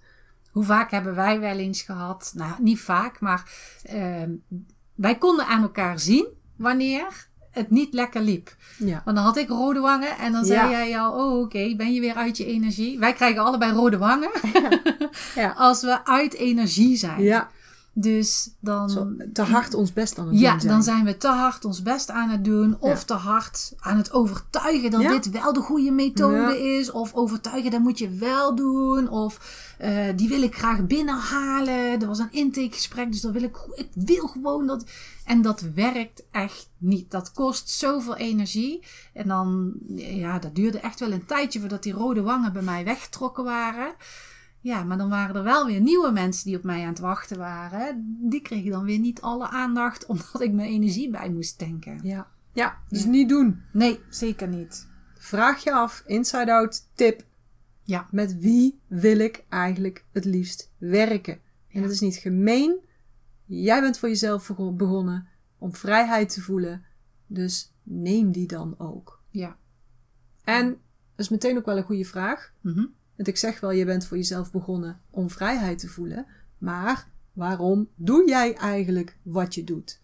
[0.52, 2.32] Hoe vaak hebben wij wel eens gehad?
[2.36, 3.52] Nou, niet vaak, maar
[3.84, 4.32] ehm,
[4.96, 7.28] wij konden aan elkaar zien wanneer
[7.58, 8.56] het niet lekker liep.
[8.78, 9.02] Ja.
[9.06, 10.86] Want dan had ik rode wangen en dan zei Ja.
[10.86, 13.00] jij al, oh oké, ben je weer uit je energie?
[13.00, 14.30] Wij krijgen allebei rode wangen
[15.36, 15.54] Ja.
[15.68, 17.22] als we uit energie zijn.
[17.24, 17.50] Ja,
[18.00, 20.74] Dus dan, zo, te hard ons best aan het ja, doen zijn.
[20.74, 22.78] dan zijn we te hard ons best aan het doen.
[22.80, 23.06] Of Ja.
[23.06, 25.12] te hard aan het overtuigen dat Ja.
[25.12, 26.54] dit wel de goede methode Ja.
[26.80, 26.92] is.
[26.92, 29.10] Of overtuigen, dat moet je wel doen.
[29.10, 29.40] Of
[29.78, 32.02] eh, die wil ik graag binnenhalen.
[32.02, 34.86] Er was een intakegesprek, dus dat wil ik, ik wil gewoon dat.
[35.26, 37.12] En dat werkt echt niet.
[37.12, 38.84] Dat kost zoveel energie.
[39.14, 42.84] En dan, ja, dat duurde echt wel een tijdje voordat die rode wangen bij mij
[42.86, 43.94] weggetrokken waren.
[44.68, 47.38] Ja, maar dan waren er wel weer nieuwe mensen die op mij aan het wachten
[47.38, 48.18] waren.
[48.30, 52.00] Die kregen dan weer niet alle aandacht omdat ik mijn energie bij moest tanken.
[52.04, 52.28] Ja.
[52.54, 53.10] ja, dus Ja.
[53.10, 53.62] niet doen.
[53.72, 54.88] Nee, zeker niet.
[55.18, 57.26] Vraag je af, inside out tip.
[57.84, 58.08] Ja.
[58.12, 61.40] Met wie wil ik eigenlijk het liefst werken?
[61.72, 62.80] En het is niet gemeen.
[63.46, 66.84] Jij bent voor jezelf bego- begonnen om vrijheid te voelen.
[67.28, 69.22] Dus neem die dan ook.
[69.30, 69.58] Ja.
[70.44, 72.54] En dat is meteen ook wel een goede vraag.
[72.62, 72.86] Mhm.
[73.18, 76.26] Want ik zeg wel, je bent voor jezelf begonnen om vrijheid te voelen.
[76.58, 80.00] Maar waarom doe jij eigenlijk wat je doet?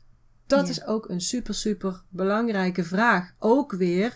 [0.47, 0.72] Dat Ja.
[0.72, 3.34] is ook een super, super belangrijke vraag.
[3.39, 4.16] Ook weer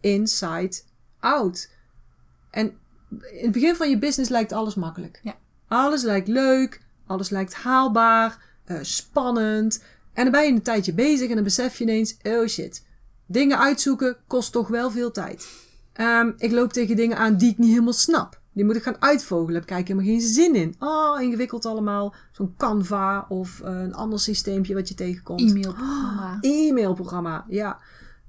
[0.00, 0.80] inside
[1.18, 1.70] out.
[2.50, 2.66] En
[3.10, 5.20] in het begin van je business lijkt alles makkelijk.
[5.22, 5.36] Ja.
[5.68, 9.82] Alles lijkt leuk, alles lijkt haalbaar, eh, spannend.
[10.12, 12.86] En dan ben je een tijdje bezig en dan besef je ineens, oh shit,
[13.26, 15.46] dingen uitzoeken kost toch wel veel tijd.
[15.92, 18.40] Ehm, ik loop tegen dingen aan die ik niet helemaal snap.
[18.52, 19.54] Die moet ik gaan uitvogelen.
[19.54, 20.74] Heb ik eigenlijk helemaal geen zin in.
[20.78, 22.14] Oh, ingewikkeld allemaal.
[22.32, 25.40] Zo'n Canva of eh, een ander systeempje wat je tegenkomt.
[25.40, 26.38] E-mailprogramma.
[26.40, 27.78] E-mailprogramma, ja.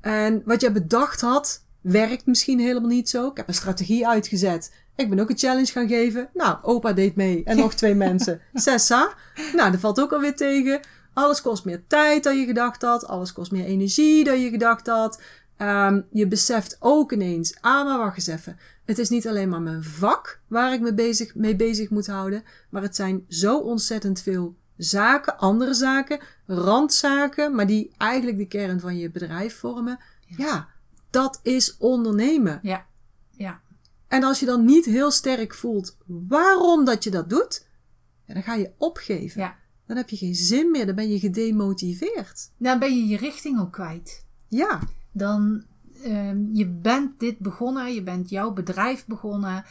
[0.02, 3.28] En wat je bedacht had, werkt misschien helemaal niet zo.
[3.28, 4.74] Ik heb een strategie uitgezet.
[4.96, 6.30] Ik ben ook een challenge gaan geven.
[6.34, 7.44] Nou, opa deed mee.
[7.44, 8.42] En nog twee mensen.
[8.54, 9.14] Sessa.
[9.56, 10.80] Nou, dat valt ook alweer tegen.
[11.14, 13.08] Alles kost meer tijd dan je gedacht had.
[13.08, 15.22] Alles kost meer energie dan je gedacht had.
[15.58, 18.58] Ehm, je beseft ook ineens, ah, maar wacht eens even.
[18.86, 22.44] Het is niet alleen maar mijn vak waar ik me bezig, mee bezig moet houden.
[22.70, 28.80] Maar het zijn zo ontzettend veel zaken, andere zaken, randzaken, maar die eigenlijk de kern
[28.80, 30.00] van je bedrijf vormen.
[30.38, 30.70] Ja,
[31.10, 32.60] dat is ondernemen.
[32.62, 32.86] Ja.
[33.32, 33.62] Ja.
[34.08, 37.68] En als je dan niet heel sterk voelt waarom dat je dat doet,
[38.26, 39.42] ja, dan ga je opgeven.
[39.42, 39.56] Ja.
[39.88, 42.52] Dan heb je geen zin meer, dan ben je gedemotiveerd.
[42.58, 44.26] Dan ben je je richting ook kwijt.
[44.48, 44.80] Ja,
[45.14, 45.64] Dan,
[46.04, 49.66] ehm, je bent dit begonnen, je bent jouw bedrijf begonnen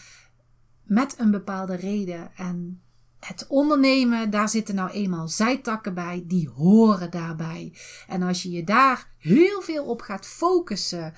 [0.84, 2.30] met een bepaalde reden.
[2.36, 2.82] En
[3.18, 7.72] het ondernemen, daar zitten nou eenmaal zijtakken bij, die horen daarbij.
[8.08, 11.14] En als je je daar heel veel op gaat focussen,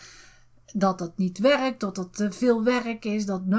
[0.72, 3.50] dat dat niet werkt, dat dat te veel werk is, dat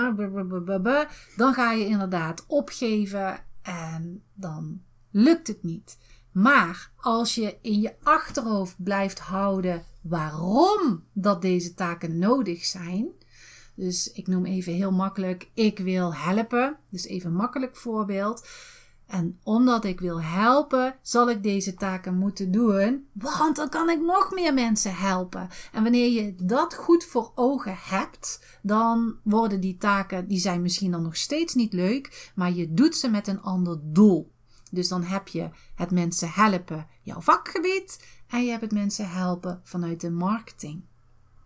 [1.36, 5.98] dan ga je inderdaad opgeven en dan lukt het niet.
[6.32, 13.08] Maar als je in je achterhoofd blijft houden waarom dat deze taken nodig zijn.
[13.76, 16.78] Dus ik noem even heel makkelijk, ik wil helpen.
[16.90, 18.48] Dus even een makkelijk voorbeeld.
[19.08, 24.00] En omdat ik wil helpen, zal ik deze taken moeten doen, want dan kan ik
[24.00, 25.50] nog meer mensen helpen.
[25.72, 30.92] En wanneer je dat goed voor ogen hebt, dan worden die taken, die zijn misschien
[30.92, 34.34] dan nog steeds niet leuk, maar je doet ze met een ander doel.
[34.72, 39.60] Dus dan heb je het mensen helpen, jouw vakgebied, en je hebt het mensen helpen
[39.64, 40.82] vanuit de marketing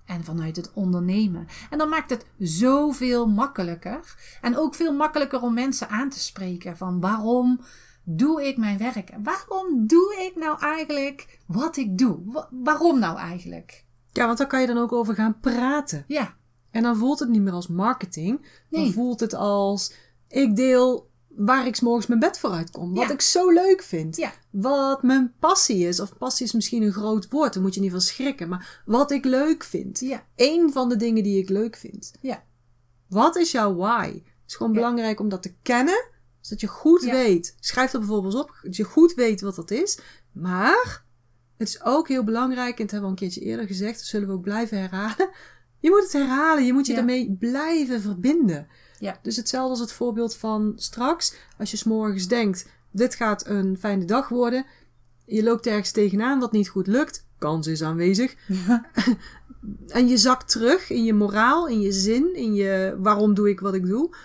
[0.06, 1.48] en vanuit het ondernemen.
[1.70, 4.16] En dan maakt het zoveel makkelijker.
[4.42, 7.60] En ook veel makkelijker om mensen aan te spreken van waarom
[8.04, 9.12] doe ik mijn werk?
[9.24, 12.20] Waarom doe ik nou eigenlijk wat ik doe?
[12.26, 13.86] Wa- waarom nou eigenlijk?
[14.12, 16.04] ja, want daar kan je dan ook over gaan praten.
[16.08, 16.38] Ja,
[16.72, 18.62] En dan voelt het niet meer als marketing.
[18.70, 18.92] Dan Nee.
[18.92, 19.94] voelt het als
[20.28, 22.94] ik deel waar ik 's morgens mijn bed voor uitkom.
[22.94, 23.14] Wat Ja.
[23.14, 24.16] ik zo leuk vind.
[24.18, 24.34] Ja.
[24.50, 26.00] Wat mijn passie is.
[26.00, 27.54] Of passie is misschien een groot woord.
[27.54, 28.50] Daar moet je niet van schrikken.
[28.50, 30.00] Maar wat ik leuk vind.
[30.00, 32.12] ja, Eén van de dingen die ik leuk vind.
[32.22, 32.44] ja,
[33.08, 34.06] Wat is jouw why?
[34.14, 36.08] Het is gewoon belangrijk om dat te kennen.
[36.42, 37.56] Zodat je goed weet.
[37.60, 38.60] Schrijf dat bijvoorbeeld op.
[38.62, 40.00] Dat je goed weet wat dat is.
[40.34, 41.04] Maar
[41.58, 42.80] het is ook heel belangrijk.
[42.80, 43.98] En dat hebben we al een keertje eerder gezegd.
[43.98, 45.30] Dat zullen we ook blijven herhalen.
[45.80, 46.66] Je moet het herhalen.
[46.66, 48.68] Je moet je daarmee blijven verbinden.
[49.00, 49.20] Ja.
[49.22, 51.36] Dus hetzelfde als het voorbeeld van straks.
[51.58, 54.66] Als je s'morgens denkt, dit gaat een fijne dag worden.
[55.26, 57.28] Je loopt ergens tegenaan wat niet goed lukt.
[57.38, 58.36] kans is aanwezig.
[59.88, 63.60] en je zakt terug in je moraal, in je zin, in je waarom doe ik
[63.60, 64.16] wat ik doe.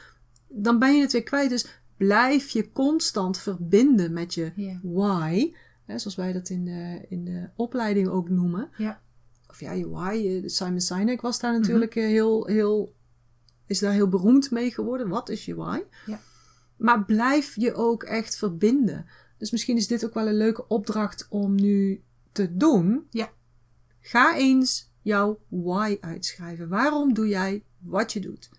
[0.49, 1.51] Dan ben je het weer kwijt.
[1.51, 1.67] Dus
[1.97, 4.81] blijf je constant verbinden met je Ja.
[4.83, 5.55] why.
[5.85, 8.69] Hè, zoals wij dat in de, in de opleiding ook noemen.
[8.77, 9.01] Ja.
[9.49, 10.43] Of ja, je why.
[10.47, 12.94] Simon Sinek was daar natuurlijk eh, heel, heel,
[13.67, 15.09] is daar heel beroemd mee geworden.
[15.09, 15.81] Wat is je why?
[16.07, 16.21] Ja.
[16.77, 19.07] Maar blijf je ook echt verbinden.
[19.39, 22.03] Dus misschien is dit ook wel een leuke opdracht om nu
[22.33, 23.07] te doen.
[23.11, 23.33] Ja.
[24.01, 26.69] Ga eens jouw why uitschrijven.
[26.69, 28.51] Waarom doe jij wat je doet?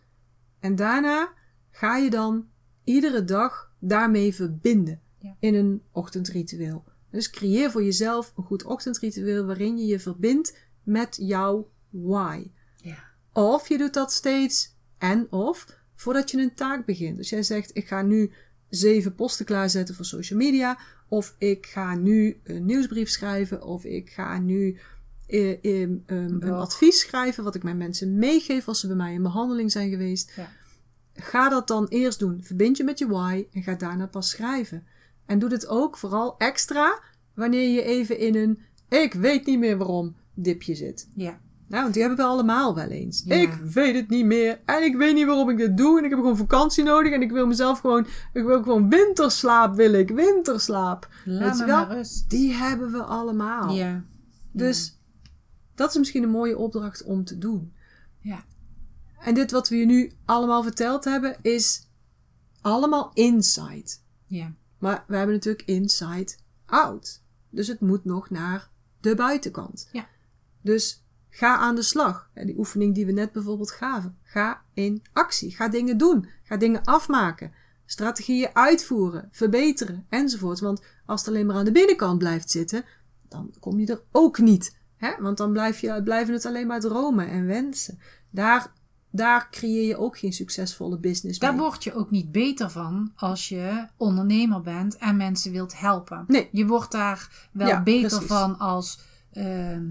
[0.59, 1.33] En daarna
[1.71, 2.47] ga je dan
[2.83, 5.35] iedere dag daarmee verbinden Ja.
[5.39, 6.83] in een ochtendritueel.
[7.11, 12.51] Dus creëer voor jezelf een goed ochtendritueel waarin je je verbindt met jouw why.
[12.75, 13.03] Ja.
[13.33, 15.65] Of je doet dat steeds en of
[15.95, 17.17] voordat je een taak begint.
[17.17, 18.31] Dus jij zegt ik ga nu
[18.69, 20.77] zeven posten klaarzetten voor social media.
[21.07, 23.63] Of ik ga nu een nieuwsbrief schrijven.
[23.63, 24.77] Of ik ga nu
[25.27, 29.13] eh, eh, um, een advies schrijven wat ik mijn mensen meegeef als ze bij mij
[29.13, 30.31] in behandeling zijn geweest.
[30.35, 30.49] Ja.
[31.13, 32.43] Ga dat dan eerst doen.
[32.43, 34.87] Verbind je met je why en ga daarna pas schrijven.
[35.25, 36.99] En doe dit ook vooral extra
[37.33, 41.07] wanneer je even in een ik weet niet meer waarom dipje zit.
[41.15, 41.39] Ja.
[41.67, 43.23] Nou, want die hebben we allemaal wel eens.
[43.25, 43.35] Ja.
[43.35, 46.09] Ik weet het niet meer en ik weet niet waarom ik dit doe en ik
[46.09, 50.09] heb gewoon vakantie nodig en ik wil mezelf gewoon, ik wil gewoon winterslaap wil ik,
[50.09, 51.09] winterslaap.
[51.25, 51.85] Laat me wel?
[51.85, 52.29] maar rust.
[52.29, 53.73] Die hebben we allemaal.
[53.73, 54.03] Ja.
[54.51, 54.99] Dus
[55.75, 57.73] dat is misschien een mooie opdracht om te doen.
[58.19, 58.43] Ja.
[59.19, 61.87] En dit wat we je nu allemaal verteld hebben is
[62.61, 63.91] allemaal inside.
[64.27, 64.53] Ja.
[64.79, 66.33] Maar we hebben natuurlijk inside
[66.65, 67.21] out.
[67.49, 69.89] Dus het moet nog naar de buitenkant.
[69.91, 70.07] Ja.
[70.61, 71.04] Dus
[71.37, 72.29] ga aan de slag.
[72.33, 74.17] En die oefening die we net bijvoorbeeld gaven.
[74.23, 75.55] Ga in actie.
[75.55, 76.27] Ga dingen doen.
[76.43, 77.51] Ga dingen afmaken.
[77.85, 80.59] Strategieën uitvoeren, verbeteren enzovoort.
[80.59, 82.83] Want als het alleen maar aan de binnenkant blijft zitten,
[83.29, 84.77] dan kom je er ook niet.
[84.97, 85.13] Hè?
[85.19, 87.99] Want dan blijf je, blijven het alleen maar dromen en wensen.
[88.29, 88.71] Daar,
[89.11, 91.61] daar creëer je ook geen succesvolle business Daar mee.
[91.61, 96.23] word je ook niet beter van als je ondernemer bent en mensen wilt helpen.
[96.27, 96.49] Nee.
[96.51, 98.27] Je wordt daar wel Ja, beter precies.
[98.27, 98.99] van als
[99.31, 99.85] ehm,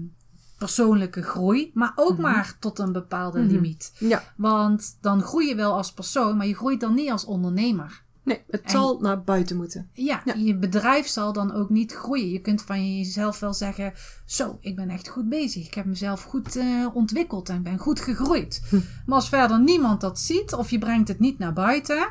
[0.57, 2.21] persoonlijke groei, maar ook Mhm.
[2.21, 3.93] maar tot een bepaalde limiet.
[3.99, 8.03] Ja, Want dan groei je wel als persoon, maar je groeit dan niet als ondernemer.
[8.23, 9.89] nee, het En- zal naar buiten moeten.
[9.93, 10.33] Ja, Ja.
[10.33, 12.29] je bedrijf zal dan ook niet groeien.
[12.29, 13.93] Je kunt van jezelf wel zeggen:
[14.25, 15.65] Zo, ik ben echt goed bezig.
[15.65, 18.61] Ik heb mezelf goed eh, ontwikkeld en ben goed gegroeid.
[18.69, 18.75] Hm.
[19.05, 22.07] Maar als verder niemand dat ziet of je brengt het niet naar buiten,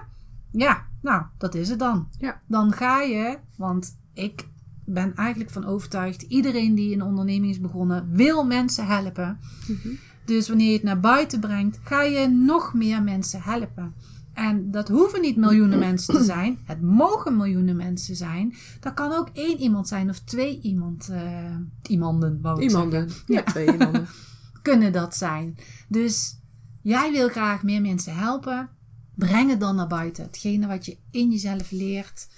[0.51, 2.09] ja, nou, dat is het dan.
[2.19, 2.41] Ja.
[2.47, 4.49] Dan ga je, want ik
[4.85, 9.39] ben eigenlijk van overtuigd: iedereen die een onderneming is begonnen, wil mensen helpen.
[9.67, 9.89] Mhm.
[10.25, 13.95] Dus wanneer je het naar buiten brengt, ga je nog meer mensen helpen.
[14.33, 16.59] En dat hoeven niet miljoenen mensen te zijn.
[16.65, 18.55] Het mogen miljoenen mensen zijn.
[18.81, 22.39] Dat kan ook één iemand zijn of twee iemand, eh, iemanden.
[22.41, 23.09] wou Iemanden.
[23.27, 24.07] Ja, twee iemanden.
[24.63, 25.57] Kunnen dat zijn.
[25.89, 26.39] Dus
[26.83, 28.69] jij wil graag meer mensen helpen.
[29.15, 30.25] Breng het dan naar buiten.
[30.25, 32.29] Hetgene wat je in jezelf leert.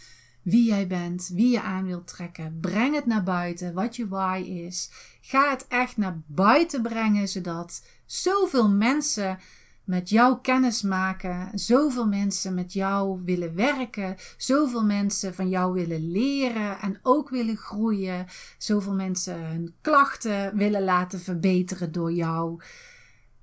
[0.46, 2.58] Wie jij bent, wie je aan wilt trekken.
[2.60, 4.90] Breng het naar buiten, wat je why is.
[5.20, 9.38] Ga het echt naar buiten brengen, zodat zoveel mensen
[9.84, 16.10] met jou kennis maken, zoveel mensen met jou willen werken, zoveel mensen van jou willen
[16.10, 18.26] leren en ook willen groeien,
[18.58, 22.62] zoveel mensen hun klachten willen laten verbeteren door jou.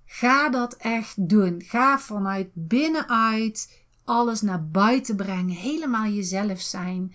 [0.06, 1.62] Ga dat echt doen.
[1.66, 7.14] Ga vanuit binnenuit alles naar buiten brengen, helemaal jezelf zijn.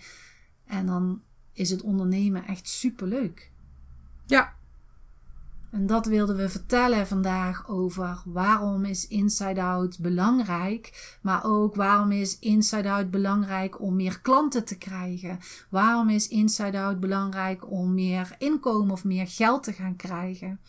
[0.65, 1.21] En dan
[1.53, 3.51] is het ondernemen echt superleuk.
[4.25, 4.53] Ja,
[5.71, 12.11] En dat wilden we vertellen vandaag over waarom is Inside Out belangrijk, maar ook waarom
[12.11, 15.39] is Inside Out belangrijk om meer klanten te krijgen.
[15.69, 20.59] Waarom is Inside Out belangrijk om meer inkomen of meer geld te gaan krijgen.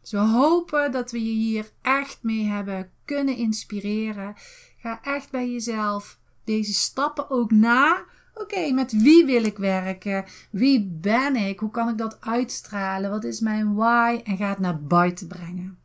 [0.00, 4.34] Dus we hopen dat we je hier echt mee hebben kunnen inspireren.
[4.82, 8.04] Ga echt bij jezelf deze stappen ook na.
[8.34, 10.24] Oké, met wie wil ik werken?
[10.50, 11.60] Wie ben ik?
[11.60, 13.10] Hoe kan ik dat uitstralen?
[13.10, 14.20] Wat is mijn why?
[14.24, 15.78] En ga het naar buiten brengen.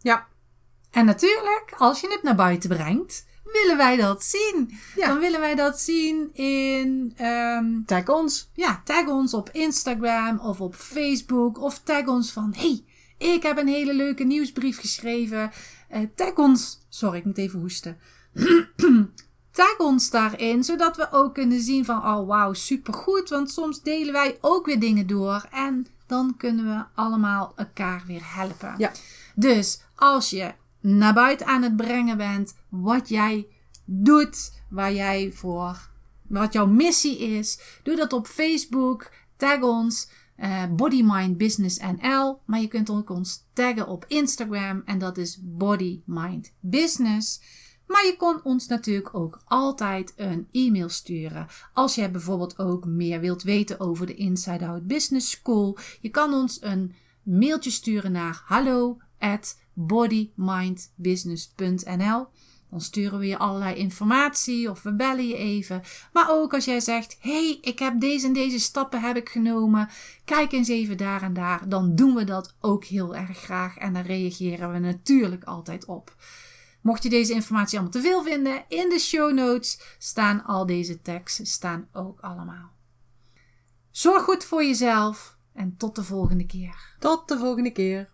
[0.00, 0.26] ja,
[0.90, 4.78] En natuurlijk, als je het naar buiten brengt, willen wij dat zien.
[4.96, 5.06] Ja.
[5.06, 8.50] Dan willen wij dat zien in ehm, tag ons.
[8.54, 11.60] ja, tag ons op Instagram of op Facebook.
[11.60, 12.84] Of tag ons van: hey,
[13.18, 15.50] ik heb een hele leuke nieuwsbrief geschreven.
[15.88, 16.78] Eh, tag ons.
[16.88, 17.98] Sorry, ik moet even hoesten.
[19.50, 23.28] tag ons daarin, zodat we ook kunnen zien van: oh wauw, supergoed.
[23.28, 25.46] Want soms delen wij ook weer dingen door.
[25.50, 28.74] En dan kunnen we allemaal elkaar weer helpen.
[28.78, 28.92] Ja.
[29.34, 33.46] Dus als je naar buiten aan het brengen bent wat jij
[33.84, 35.88] doet, waar jij voor,
[36.28, 39.10] wat jouw missie is, doe dat op Facebook.
[39.36, 40.08] Tag ons.
[40.36, 42.40] uh, Body Mind Business NL.
[42.44, 47.40] Maar je kunt ook ons taggen op Instagram en dat is Body Mind Business.
[47.86, 51.46] Maar je kon ons natuurlijk ook altijd een e-mail sturen.
[51.72, 55.78] Als jij bijvoorbeeld ook meer wilt weten over de Inside Out Business School.
[56.00, 62.26] Je kan ons een mailtje sturen naar hallo at bodymindbusiness.nl.
[62.70, 65.82] Dan sturen we je allerlei informatie of we bellen je even.
[66.12, 69.88] Maar ook als jij zegt: hey, ik heb deze en deze stappen heb ik genomen.
[70.24, 71.68] Kijk eens even daar en daar.
[71.68, 73.76] Dan doen we dat ook heel erg graag.
[73.76, 76.16] En daar reageren we natuurlijk altijd op.
[76.84, 81.02] Mocht je deze informatie allemaal te veel vinden, in de show notes staan al deze
[81.02, 82.70] tags staan ook allemaal.
[83.90, 86.96] Zorg goed voor jezelf en tot de volgende keer.
[86.98, 88.10] Tot de volgende keer.